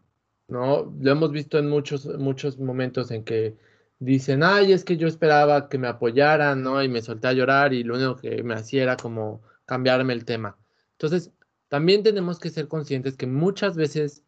¿no? 0.49 0.93
Lo 1.01 1.11
hemos 1.11 1.31
visto 1.31 1.59
en 1.59 1.69
muchos, 1.69 2.07
muchos 2.19 2.59
momentos 2.59 3.11
en 3.11 3.25
que 3.25 3.57
dicen, 4.05 4.43
ay, 4.43 4.73
es 4.73 4.85
que 4.85 4.97
yo 4.97 5.09
esperaba 5.09 5.69
que 5.69 5.79
me 5.79 5.89
apoyaran, 5.89 6.63
¿no? 6.63 6.83
Y 6.83 6.89
me 6.89 7.03
solté 7.03 7.29
a 7.29 7.33
llorar 7.33 7.73
y 7.73 7.85
lo 7.85 7.95
único 7.97 8.17
que 8.17 8.43
me 8.43 8.55
hacía 8.55 8.83
era 8.83 8.97
como 8.97 9.43
cambiarme 9.67 10.13
el 10.13 10.25
tema. 10.25 10.57
Entonces, 10.93 11.33
también 11.69 12.03
tenemos 12.03 12.39
que 12.39 12.51
ser 12.51 12.69
conscientes 12.69 13.17
que 13.17 13.27
muchas 13.27 13.77
veces 13.77 14.23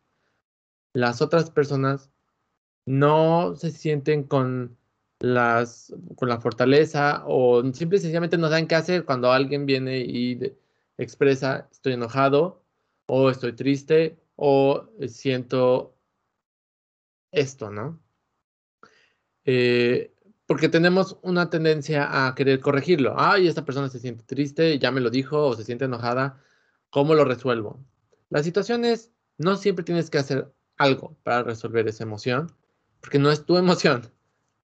las 0.95 1.23
otras 1.23 1.51
personas 1.51 2.11
no 2.87 3.55
se 3.57 3.71
sienten 3.71 4.25
con 4.25 4.77
las 5.21 5.95
con 6.17 6.29
la 6.29 6.41
fortaleza 6.41 7.25
o 7.27 7.63
simple 7.73 7.99
y 7.99 8.01
sencillamente 8.01 8.39
no 8.39 8.49
saben 8.49 8.69
qué 8.69 8.75
hacer 8.75 9.05
cuando 9.05 9.33
alguien 9.33 9.67
viene 9.67 10.01
y 10.01 10.39
expresa 10.99 11.69
estoy 11.73 11.95
enojado 11.95 12.63
o 13.07 13.31
estoy 13.31 13.53
triste 13.55 14.19
o 14.37 14.89
siento 15.09 15.95
esto, 17.33 17.71
¿no? 17.71 18.01
Eh, 19.47 20.13
porque 20.47 20.69
tenemos 20.69 21.19
una 21.23 21.51
tendencia 21.51 22.27
a 22.27 22.35
querer 22.35 22.61
corregirlo. 22.61 23.15
Ay, 23.17 23.49
esta 23.49 23.65
persona 23.65 23.89
se 23.89 23.99
siente 23.99 24.25
triste, 24.25 24.79
ya 24.79 24.91
me 24.91 25.01
lo 25.01 25.11
dijo, 25.11 25.47
o 25.47 25.57
se 25.57 25.65
siente 25.65 25.87
enojada, 25.87 26.41
¿cómo 26.91 27.15
lo 27.15 27.25
resuelvo? 27.25 27.81
La 28.29 28.43
situación 28.43 28.85
es, 28.85 29.13
no 29.39 29.57
siempre 29.57 29.85
tienes 29.85 30.11
que 30.11 30.19
hacer 30.19 30.53
algo 30.77 31.17
para 31.23 31.43
resolver 31.43 31.89
esa 31.89 32.05
emoción, 32.05 32.53
porque 33.01 33.19
no 33.19 33.31
es 33.31 33.45
tu 33.45 33.57
emoción. 33.57 34.13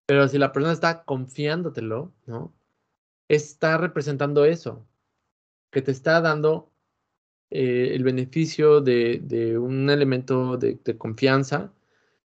Pero 0.06 0.28
si 0.28 0.38
la 0.38 0.52
persona 0.52 0.72
está 0.72 1.04
confiándotelo, 1.04 2.12
¿no? 2.26 2.52
Está 3.28 3.78
representando 3.78 4.44
eso, 4.44 4.86
que 5.70 5.82
te 5.82 5.90
está 5.90 6.20
dando 6.20 6.70
eh, 7.50 7.94
el 7.94 8.04
beneficio 8.04 8.80
de, 8.80 9.58
un 9.58 9.90
elemento 9.90 10.56
de, 10.56 10.78
confianza 10.98 11.72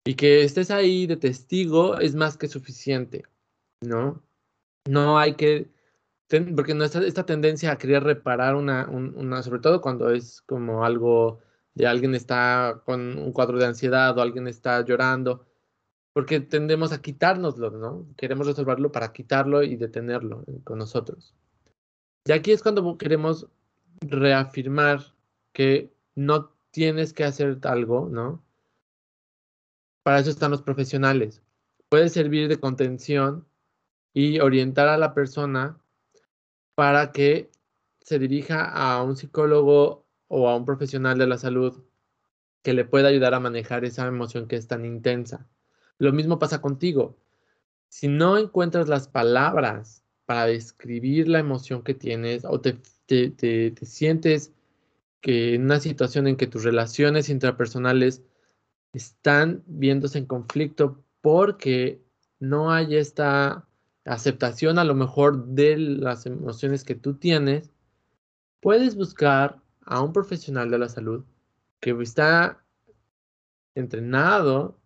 y 0.05 0.15
que 0.15 0.43
estés 0.43 0.71
ahí 0.71 1.07
de 1.07 1.17
testigo 1.17 1.99
es 1.99 2.15
más 2.15 2.37
que 2.37 2.47
suficiente, 2.47 3.23
¿no? 3.81 4.21
No 4.87 5.17
hay 5.17 5.35
que, 5.35 5.69
porque 6.55 6.73
no 6.73 6.83
está 6.83 7.05
esta 7.05 7.25
tendencia 7.25 7.71
a 7.71 7.77
querer 7.77 8.03
reparar 8.03 8.55
una, 8.55 8.87
una, 8.89 9.41
sobre 9.43 9.59
todo 9.59 9.81
cuando 9.81 10.09
es 10.09 10.41
como 10.41 10.83
algo 10.83 11.39
de 11.73 11.87
alguien 11.87 12.15
está 12.15 12.81
con 12.85 13.17
un 13.17 13.31
cuadro 13.31 13.57
de 13.57 13.65
ansiedad 13.65 14.17
o 14.17 14.21
alguien 14.21 14.47
está 14.47 14.83
llorando, 14.83 15.45
porque 16.13 16.39
tendemos 16.39 16.91
a 16.91 17.01
quitárnoslo, 17.01 17.71
¿no? 17.71 18.05
Queremos 18.17 18.45
resolverlo 18.45 18.91
para 18.91 19.13
quitarlo 19.13 19.63
y 19.63 19.75
detenerlo 19.77 20.43
con 20.63 20.77
nosotros. 20.77 21.33
Y 22.25 22.31
aquí 22.31 22.51
es 22.51 22.61
cuando 22.61 22.97
queremos 22.97 23.47
reafirmar 24.01 25.01
que 25.53 25.93
no 26.15 26.51
tienes 26.71 27.13
que 27.13 27.23
hacer 27.23 27.57
algo, 27.63 28.09
¿no? 28.09 28.43
Para 30.03 30.19
eso 30.19 30.29
están 30.29 30.51
los 30.51 30.61
profesionales. 30.61 31.41
Puede 31.89 32.09
servir 32.09 32.47
de 32.47 32.59
contención 32.59 33.47
y 34.13 34.39
orientar 34.39 34.87
a 34.87 34.97
la 34.97 35.13
persona 35.13 35.79
para 36.75 37.11
que 37.11 37.49
se 38.01 38.19
dirija 38.19 38.65
a 38.65 39.01
un 39.01 39.15
psicólogo 39.15 40.05
o 40.27 40.49
a 40.49 40.55
un 40.55 40.65
profesional 40.65 41.17
de 41.17 41.27
la 41.27 41.37
salud 41.37 41.83
que 42.61 42.73
le 42.73 42.85
pueda 42.85 43.09
ayudar 43.09 43.33
a 43.33 43.39
manejar 43.39 43.85
esa 43.85 44.07
emoción 44.07 44.47
que 44.47 44.55
es 44.55 44.67
tan 44.67 44.85
intensa. 44.85 45.47
Lo 45.99 46.11
mismo 46.11 46.39
pasa 46.39 46.61
contigo. 46.61 47.17
Si 47.89 48.07
no 48.07 48.37
encuentras 48.37 48.87
las 48.87 49.07
palabras 49.07 50.03
para 50.25 50.47
describir 50.47 51.27
la 51.27 51.39
emoción 51.39 51.83
que 51.83 51.93
tienes 51.93 52.45
o 52.45 52.59
te, 52.59 52.79
te, 53.05 53.85
sientes 53.85 54.53
que 55.21 55.53
en 55.55 55.63
una 55.65 55.79
situación 55.79 56.27
en 56.27 56.37
que 56.37 56.47
tus 56.47 56.63
relaciones 56.63 57.29
intrapersonales 57.29 58.23
están 58.93 59.63
viéndose 59.65 60.19
en 60.19 60.25
conflicto 60.25 61.03
porque 61.21 62.01
no 62.39 62.71
hay 62.71 62.95
esta 62.95 63.67
aceptación 64.05 64.77
a 64.79 64.83
lo 64.83 64.95
mejor 64.95 65.45
de 65.47 65.77
las 65.77 66.25
emociones 66.25 66.83
que 66.83 66.95
tú 66.95 67.15
tienes, 67.15 67.71
puedes 68.61 68.95
buscar 68.95 69.61
a 69.85 70.01
un 70.01 70.13
profesional 70.13 70.69
de 70.69 70.79
la 70.79 70.89
salud 70.89 71.25
que 71.79 71.91
está 72.01 72.63
entrenado 73.75 74.79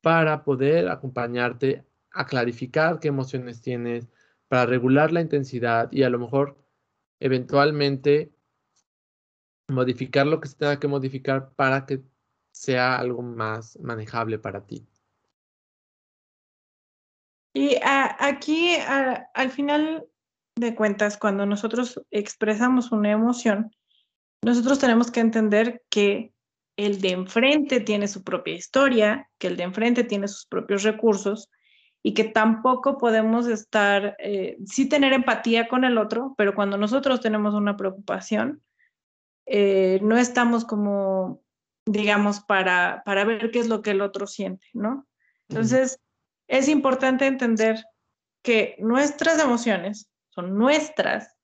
para 0.00 0.44
poder 0.44 0.88
acompañarte 0.88 1.84
a 2.12 2.26
clarificar 2.26 3.00
qué 3.00 3.08
emociones 3.08 3.60
tienes, 3.62 4.08
para 4.48 4.66
regular 4.66 5.12
la 5.12 5.20
intensidad 5.20 5.90
y 5.90 6.02
a 6.02 6.10
lo 6.10 6.18
mejor 6.18 6.58
eventualmente 7.20 8.32
modificar 9.68 10.26
lo 10.26 10.40
que 10.40 10.48
se 10.48 10.56
tenga 10.56 10.78
que 10.78 10.88
modificar 10.88 11.52
para 11.54 11.86
que 11.86 12.02
sea 12.52 12.96
algo 12.96 13.22
más 13.22 13.78
manejable 13.80 14.38
para 14.38 14.64
ti. 14.64 14.86
Y 17.54 17.76
aquí, 17.82 18.76
al 19.34 19.50
final 19.50 20.06
de 20.56 20.74
cuentas, 20.74 21.18
cuando 21.18 21.44
nosotros 21.44 22.00
expresamos 22.10 22.92
una 22.92 23.10
emoción, 23.10 23.74
nosotros 24.42 24.78
tenemos 24.78 25.10
que 25.10 25.20
entender 25.20 25.82
que 25.90 26.32
el 26.76 27.00
de 27.00 27.10
enfrente 27.10 27.80
tiene 27.80 28.08
su 28.08 28.24
propia 28.24 28.54
historia, 28.54 29.30
que 29.38 29.48
el 29.48 29.56
de 29.56 29.64
enfrente 29.64 30.04
tiene 30.04 30.28
sus 30.28 30.46
propios 30.46 30.82
recursos 30.82 31.50
y 32.02 32.14
que 32.14 32.24
tampoco 32.24 32.98
podemos 32.98 33.46
estar, 33.46 34.16
eh, 34.18 34.56
sí 34.66 34.88
tener 34.88 35.12
empatía 35.12 35.68
con 35.68 35.84
el 35.84 35.98
otro, 35.98 36.34
pero 36.36 36.54
cuando 36.54 36.76
nosotros 36.76 37.20
tenemos 37.20 37.54
una 37.54 37.76
preocupación, 37.76 38.62
eh, 39.46 40.00
no 40.02 40.16
estamos 40.16 40.64
como, 40.64 41.42
digamos, 41.86 42.40
para, 42.40 43.02
para 43.04 43.24
ver 43.24 43.50
qué 43.50 43.58
es 43.58 43.68
lo 43.68 43.82
que 43.82 43.90
el 43.90 44.00
otro 44.00 44.26
siente, 44.26 44.66
¿no? 44.72 45.06
Entonces, 45.48 46.00
es 46.48 46.68
importante 46.68 47.26
entender 47.26 47.84
que 48.42 48.76
nuestras 48.78 49.42
emociones 49.42 50.10
son 50.30 50.56
nuestras 50.56 51.36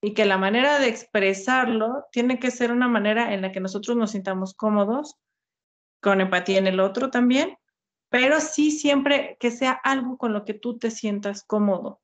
y 0.00 0.14
que 0.14 0.24
la 0.24 0.38
manera 0.38 0.78
de 0.78 0.88
expresarlo 0.88 2.06
tiene 2.12 2.38
que 2.38 2.50
ser 2.50 2.70
una 2.70 2.88
manera 2.88 3.34
en 3.34 3.42
la 3.42 3.52
que 3.52 3.60
nosotros 3.60 3.96
nos 3.96 4.12
sintamos 4.12 4.54
cómodos, 4.54 5.16
con 6.00 6.20
empatía 6.20 6.58
en 6.58 6.68
el 6.68 6.80
otro 6.80 7.10
también, 7.10 7.58
pero 8.08 8.40
sí 8.40 8.70
siempre 8.70 9.36
que 9.40 9.50
sea 9.50 9.72
algo 9.72 10.16
con 10.16 10.32
lo 10.32 10.44
que 10.44 10.54
tú 10.54 10.78
te 10.78 10.90
sientas 10.90 11.44
cómodo 11.44 12.00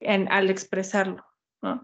en, 0.00 0.30
al 0.32 0.50
expresarlo, 0.50 1.24
¿no? 1.62 1.82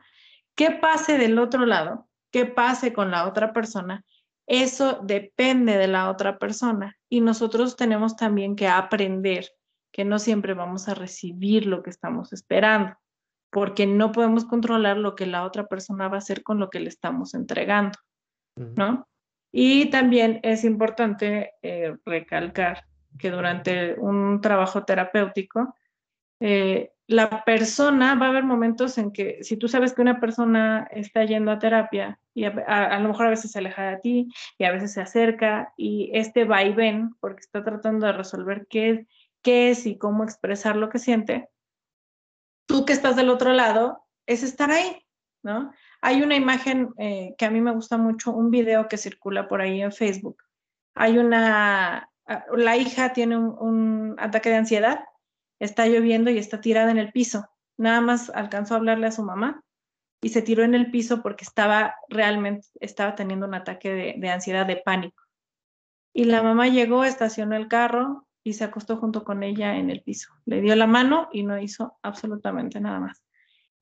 ¿Qué 0.55 0.71
pase 0.71 1.19
del 1.19 1.39
otro 1.39 1.67
lado? 1.67 2.09
¿Qué 2.31 2.47
pase 2.47 2.93
con 2.93 3.11
la 3.11 3.27
otra 3.27 3.53
persona? 3.53 4.05
Eso 4.47 5.01
depende 5.03 5.77
de 5.77 5.89
la 5.89 6.11
otra 6.11 6.39
persona 6.39 6.97
y 7.09 7.21
nosotros 7.21 7.77
tenemos 7.77 8.17
también 8.17 8.57
que 8.57 8.69
aprender 8.69 9.47
que 9.93 10.05
no 10.05 10.19
siempre 10.19 10.55
vamos 10.55 10.89
a 10.89 10.95
recibir 10.95 11.67
lo 11.67 11.83
que 11.83 11.91
estamos 11.91 12.33
esperando, 12.33 12.97
porque 13.51 13.87
no 13.87 14.11
podemos 14.11 14.45
controlar 14.47 14.97
lo 14.97 15.15
que 15.15 15.27
la 15.27 15.45
otra 15.45 15.67
persona 15.67 16.09
va 16.09 16.17
a 16.17 16.19
hacer 16.19 16.43
con 16.43 16.59
lo 16.59 16.71
que 16.71 16.81
le 16.81 16.89
estamos 16.89 17.35
entregando, 17.35 17.99
¿no? 18.57 19.07
Y 19.53 19.91
también 19.91 20.41
es 20.43 20.65
importante 20.65 21.53
eh, 21.61 21.95
recalcar 22.07 22.85
que 23.19 23.31
durante 23.31 23.95
un 24.01 24.41
trabajo 24.41 24.85
terapéutico, 24.85 25.77
eh, 26.41 26.93
la 27.13 27.45
persona, 27.45 28.15
va 28.15 28.27
a 28.27 28.29
haber 28.31 28.45
momentos 28.45 28.99
en 28.99 29.13
que 29.13 29.39
si 29.43 29.57
tú 29.57 29.69
sabes 29.69 29.93
que 29.93 30.03
una 30.03 30.21
persona 30.21 30.89
está 30.91 31.25
yendo 31.25 31.51
a 31.51 31.59
terapia 31.59 32.19
y 32.35 32.45
a, 32.45 32.99
lo 32.99 33.09
mejor 33.09 33.27
a 33.27 33.31
veces 33.31 33.53
se 33.53 33.59
aleja 33.59 33.91
de 33.91 33.97
ti 33.99 34.29
y 34.59 34.65
a 34.65 34.73
veces 34.73 34.95
se 34.95 35.01
acerca 35.01 35.73
y 35.77 36.11
este 36.15 36.45
va 36.45 36.63
y 36.63 36.73
ven 36.73 37.15
porque 37.21 37.41
está 37.41 37.63
tratando 37.63 38.07
de 38.07 38.13
resolver 38.13 38.67
qué, 38.69 39.07
qué 39.43 39.71
es 39.71 39.87
y 39.87 39.99
cómo 39.99 40.25
expresar 40.25 40.77
lo 40.77 40.89
que 40.89 40.99
siente, 40.99 41.49
tú 42.67 42.85
que 42.85 42.93
estás 42.93 43.17
del 43.17 43.29
otro 43.29 43.53
lado, 43.53 44.05
es 44.27 44.43
estar 44.43 44.71
ahí, 44.71 45.05
¿no? 45.43 45.73
Hay 46.01 46.23
una 46.23 46.35
imagen 46.37 46.91
eh, 46.99 47.35
que 47.37 47.45
a 47.45 47.51
mí 47.51 47.61
me 47.61 47.73
gusta 47.73 47.99
mucho, 47.99 48.33
un 48.33 48.51
video 48.51 48.89
que 48.89 48.97
circula 48.97 49.49
por 49.49 49.61
ahí 49.61 49.83
en 49.83 49.93
Facebook. 49.93 50.43
Hay 50.95 51.19
una, 51.19 52.11
ah, 52.27 52.45
la 52.55 52.77
hija 52.77 53.13
tiene 53.13 53.37
un, 53.37 54.17
ataque 54.19 54.51
de 54.51 54.57
ansiedad, 54.57 55.05
está 55.65 55.87
lloviendo 55.87 56.31
y 56.31 56.39
está 56.39 56.61
tirada 56.61 56.91
en 56.91 56.99
el 56.99 57.13
piso. 57.13 57.49
Nada 57.77 58.01
más 58.01 58.31
alcanzó 58.31 58.75
a 58.75 58.77
hablarle 58.79 59.07
a 59.07 59.13
su 59.13 59.23
mamá 59.23 59.63
y 60.21 60.29
se 60.31 60.43
tiró 60.43 60.63
en 60.63 60.75
el 60.75 60.91
piso 60.91 61.23
porque 61.23 61.45
estaba 61.45 61.95
realmente, 62.09 62.69
estaba 62.81 63.15
teniendo 63.15 63.47
un 63.47 63.55
ataque 63.55 63.91
de, 63.93 64.15
de 64.19 64.31
ansiedad, 64.31 64.67
de 64.67 64.77
pánico. 64.77 65.23
Y 66.15 66.25
la 66.25 66.43
mamá 66.43 66.69
llegó, 66.69 67.05
estacionó 67.05 67.57
el 67.57 67.69
carro, 67.69 68.27
y 68.45 68.55
se 68.55 68.65
acostó 68.65 68.97
junto 68.97 69.25
con 69.25 69.43
ella 69.43 69.77
en 69.77 69.91
el 69.91 70.03
piso. 70.03 70.31
Le 70.45 70.61
dio 70.61 70.75
la 70.75 70.87
mano 70.87 71.29
y 71.33 71.43
no 71.43 71.59
hizo 71.59 71.99
absolutamente 72.03 72.81
nada 72.81 73.01
más. 73.01 73.23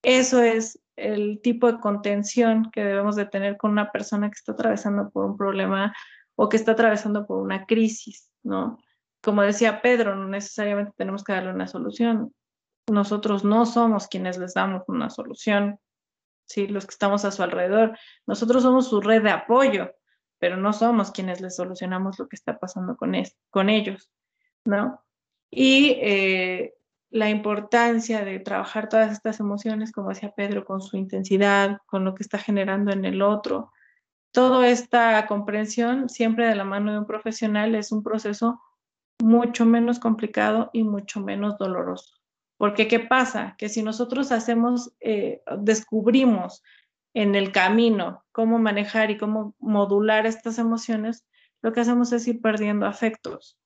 Eso 0.03 0.41
es 0.41 0.79
el 0.95 1.41
tipo 1.41 1.71
de 1.71 1.79
contención 1.79 2.69
que 2.71 2.83
debemos 2.83 3.15
de 3.15 3.25
tener 3.25 3.57
con 3.57 3.71
una 3.71 3.91
persona 3.91 4.29
que 4.29 4.35
está 4.35 4.51
atravesando 4.51 5.09
por 5.09 5.25
un 5.25 5.37
problema 5.37 5.93
o 6.35 6.49
que 6.49 6.57
está 6.57 6.73
atravesando 6.73 7.25
por 7.25 7.41
una 7.41 7.65
crisis, 7.65 8.29
¿no? 8.43 8.77
Como 9.21 9.43
decía 9.43 9.81
Pedro, 9.81 10.15
no 10.15 10.27
necesariamente 10.27 10.93
tenemos 10.97 11.23
que 11.23 11.33
darle 11.33 11.51
una 11.51 11.67
solución. 11.67 12.33
Nosotros 12.87 13.43
no 13.43 13.65
somos 13.65 14.07
quienes 14.07 14.37
les 14.37 14.55
damos 14.55 14.83
una 14.87 15.09
solución, 15.09 15.79
¿sí? 16.45 16.67
Los 16.67 16.85
que 16.85 16.91
estamos 16.91 17.23
a 17.25 17.31
su 17.31 17.43
alrededor. 17.43 17.97
Nosotros 18.25 18.63
somos 18.63 18.87
su 18.89 18.99
red 18.99 19.21
de 19.21 19.31
apoyo, 19.31 19.91
pero 20.39 20.57
no 20.57 20.73
somos 20.73 21.11
quienes 21.11 21.39
les 21.39 21.55
solucionamos 21.55 22.17
lo 22.17 22.27
que 22.27 22.35
está 22.35 22.57
pasando 22.57 22.97
con, 22.97 23.13
ellos. 23.69 24.11
¿no? 24.65 25.03
Y 25.51 25.97
eh, 26.01 26.73
la 27.11 27.29
importancia 27.29 28.25
de 28.25 28.39
trabajar 28.39 28.89
todas 28.89 29.11
estas 29.11 29.39
emociones, 29.39 29.91
como 29.91 30.09
decía 30.09 30.33
Pedro, 30.35 30.65
con 30.65 30.81
su 30.81 30.97
intensidad, 30.97 31.77
con 31.85 32.05
lo 32.05 32.15
que 32.15 32.23
está 32.23 32.39
generando 32.39 32.91
en 32.91 33.05
el 33.05 33.21
otro. 33.21 33.71
Toda 34.31 34.67
esta 34.69 35.27
comprensión, 35.27 36.09
siempre 36.09 36.47
de 36.47 36.55
la 36.55 36.63
mano 36.63 36.91
de 36.91 36.99
un 36.99 37.05
profesional, 37.05 37.75
es 37.75 37.91
un 37.91 38.01
proceso 38.01 38.59
mucho 39.21 39.65
menos 39.65 39.99
complicado 39.99 40.69
y 40.73 40.83
mucho 40.83 41.21
menos 41.21 41.57
doloroso. 41.57 42.15
Porque 42.57 42.87
¿qué 42.87 42.99
pasa? 42.99 43.55
Que 43.57 43.69
si 43.69 43.83
nosotros 43.83 44.31
hacemos, 44.31 44.93
eh, 44.99 45.41
descubrimos 45.59 46.63
en 47.13 47.35
el 47.35 47.51
camino 47.51 48.23
cómo 48.31 48.59
manejar 48.59 49.11
y 49.11 49.17
cómo 49.17 49.55
modular 49.59 50.25
estas 50.25 50.59
emociones, 50.59 51.25
lo 51.61 51.73
que 51.73 51.81
hacemos 51.81 52.11
es 52.11 52.27
ir 52.27 52.41
perdiendo 52.41 52.85
afectos 52.85 53.57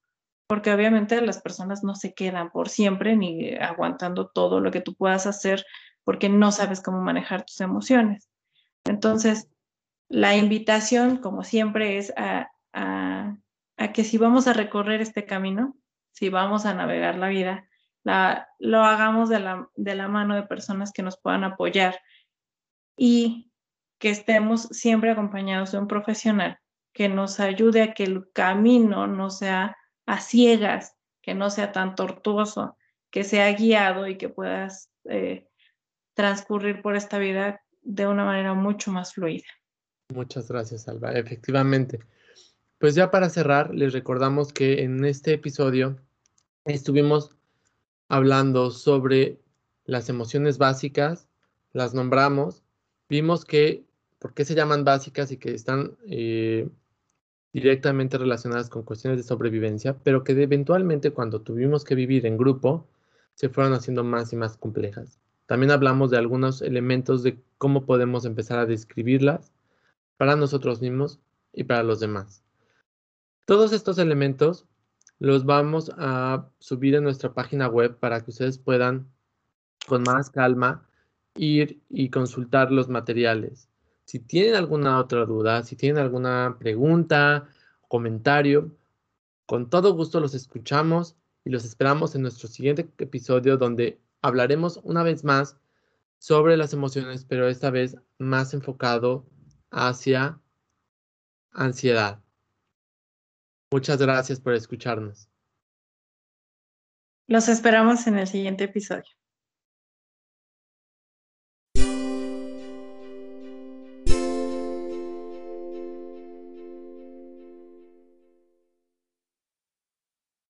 porque 0.48 0.72
obviamente 0.72 1.20
las 1.22 1.41
personas 1.41 1.84
no 1.84 1.96
se 1.96 2.13
quedan 2.13 2.52
por 2.52 2.70
siempre 2.70 3.15
ni 3.15 3.56
aguantando 3.56 4.28
todo 4.28 4.60
lo 4.60 4.72
que 4.72 4.82
tú 4.82 4.96
puedas 4.96 5.26
hacer 5.26 5.65
porque 6.04 6.30
no 6.30 6.52
sabes 6.52 6.82
cómo 6.82 7.02
manejar 7.02 7.46
tus 7.46 7.62
emociones. 7.62 8.30
Entonces, 8.86 9.50
la 10.08 10.36
invitación, 10.36 11.18
como 11.18 11.44
siempre, 11.44 11.98
es 11.98 12.13
a, 12.15 12.52
que 13.91 14.04
si 14.04 14.17
vamos 14.17 14.48
a 14.48 14.54
recorrer 14.54 15.02
este 15.02 15.26
camino, 15.26 15.76
si 16.12 16.30
vamos 16.30 16.65
a 16.65 16.74
navegar 16.74 17.17
la 17.17 17.30
vida, 17.30 17.67
lo 18.60 18.84
hagamos 18.84 19.30
de 19.30 19.39
la, 19.39 20.08
mano 20.08 20.36
de 20.36 20.43
personas 20.43 20.91
que 20.91 21.04
nos 21.04 21.17
puedan 21.17 21.43
apoyar 21.43 22.00
y 22.95 23.52
que 24.00 24.10
estemos 24.10 24.63
siempre 24.63 25.12
acompañados 25.12 25.71
de 25.71 25.80
un 25.80 25.88
profesional 25.88 26.60
que 26.93 27.10
nos 27.10 27.39
ayude 27.39 27.82
a 27.82 27.93
que 27.93 28.04
el 28.04 28.32
camino 28.32 29.08
no 29.08 29.30
sea 29.30 29.76
a 30.06 30.19
ciegas, 30.19 30.95
que 31.21 31.34
no 31.34 31.50
sea 31.50 31.71
tan 31.71 31.95
tortuoso, 31.95 32.78
que 33.10 33.24
sea 33.24 33.52
guiado 33.54 34.08
y 34.08 34.17
que 34.17 34.30
puedas 34.30 34.91
eh, 35.06 35.50
transcurrir 36.13 36.82
por 36.82 36.95
esta 36.95 37.17
vida 37.17 37.62
de 37.82 38.08
una 38.08 38.24
manera 38.24 38.54
mucho 38.54 38.91
más 38.91 39.13
fluida. 39.13 39.48
Muchas 40.13 40.48
gracias, 40.48 40.88
Alba. 40.88 41.12
Efectivamente. 41.12 42.00
Pues 42.86 42.93
ya 42.93 43.10
para 43.10 43.32
cerrar, 43.32 43.74
les 43.74 43.93
recordamos 43.93 44.54
que 44.54 44.84
en 44.84 45.06
este 45.06 45.34
episodio 45.34 45.98
estuvimos 46.65 47.36
hablando 48.10 48.69
sobre 48.69 49.39
las 49.86 50.08
emociones 50.08 50.60
básicas, 50.60 51.28
las 51.74 51.95
nombramos, 51.95 52.62
vimos 53.10 53.43
que, 53.43 53.88
por 54.19 54.36
qué 54.36 54.45
se 54.45 54.54
llaman 54.54 54.84
básicas 54.84 55.32
y 55.32 55.38
que 55.38 55.56
están 55.56 55.98
eh, 56.08 56.69
directamente 57.54 58.19
relacionadas 58.19 58.69
con 58.69 58.83
cuestiones 58.83 59.17
de 59.17 59.23
sobrevivencia, 59.23 59.98
pero 60.04 60.23
que 60.23 60.33
eventualmente 60.33 61.10
cuando 61.10 61.42
tuvimos 61.42 61.86
que 61.86 61.96
vivir 61.96 62.27
en 62.27 62.38
grupo, 62.38 62.88
se 63.33 63.50
fueron 63.50 63.73
haciendo 63.73 64.04
más 64.04 64.31
y 64.31 64.36
más 64.36 64.58
complejas. 64.58 65.19
También 65.48 65.71
hablamos 65.71 66.12
de 66.12 66.19
algunos 66.19 66.62
elementos 66.62 67.23
de 67.23 67.42
cómo 67.58 67.88
podemos 67.88 68.25
empezar 68.25 68.60
a 68.60 68.67
describirlas 68.67 69.52
para 70.17 70.36
nosotros 70.36 70.81
mismos 70.81 71.19
y 71.52 71.63
para 71.63 71.81
los 71.81 72.00
demás. 72.00 72.44
Todos 73.46 73.73
estos 73.73 74.00
elementos 74.00 74.65
los 75.19 75.46
vamos 75.46 75.91
a 75.98 76.50
subir 76.58 76.96
en 76.96 77.04
nuestra 77.04 77.33
página 77.33 77.67
web 77.67 77.96
para 78.00 78.21
que 78.21 78.31
ustedes 78.31 78.58
puedan 78.58 79.08
con 79.87 80.02
más 80.02 80.31
calma 80.31 80.89
ir 81.35 81.79
y 81.89 82.10
consultar 82.10 82.71
los 82.71 82.89
materiales. 82.89 83.69
Si 84.06 84.19
tienen 84.19 84.56
alguna 84.56 85.00
otra 85.00 85.25
duda, 85.25 85.63
si 85.63 85.75
tienen 85.75 86.02
alguna 86.02 86.58
pregunta, 86.60 87.48
comentario, 87.87 88.75
con 89.46 89.69
todo 89.69 89.93
gusto 89.93 90.19
los 90.19 90.33
escuchamos 90.33 91.15
y 91.43 91.52
los 91.52 91.65
esperamos 91.65 92.15
en 92.15 92.23
nuestro 92.23 92.48
siguiente 92.48 92.89
episodio 92.98 93.58
donde 93.58 94.00
hablaremos 94.23 94.79
una 94.83 95.04
vez 95.04 95.23
más 95.23 95.56
sobre 96.17 96.58
las 96.58 96.73
emociones, 96.73 97.25
pero 97.25 97.48
esta 97.48 97.69
vez 97.69 97.96
más 98.17 98.56
enfocado 98.56 99.27
hacia 99.69 100.41
ansiedad. 101.52 102.25
Muchas 103.72 104.00
gracias 104.00 104.40
por 104.40 104.54
escucharnos. 104.54 105.30
Los 107.28 107.50
esperamos 107.50 108.06
en 108.08 108.20
el 108.20 108.28
siguiente 108.28 108.66
episodio. 108.66 109.15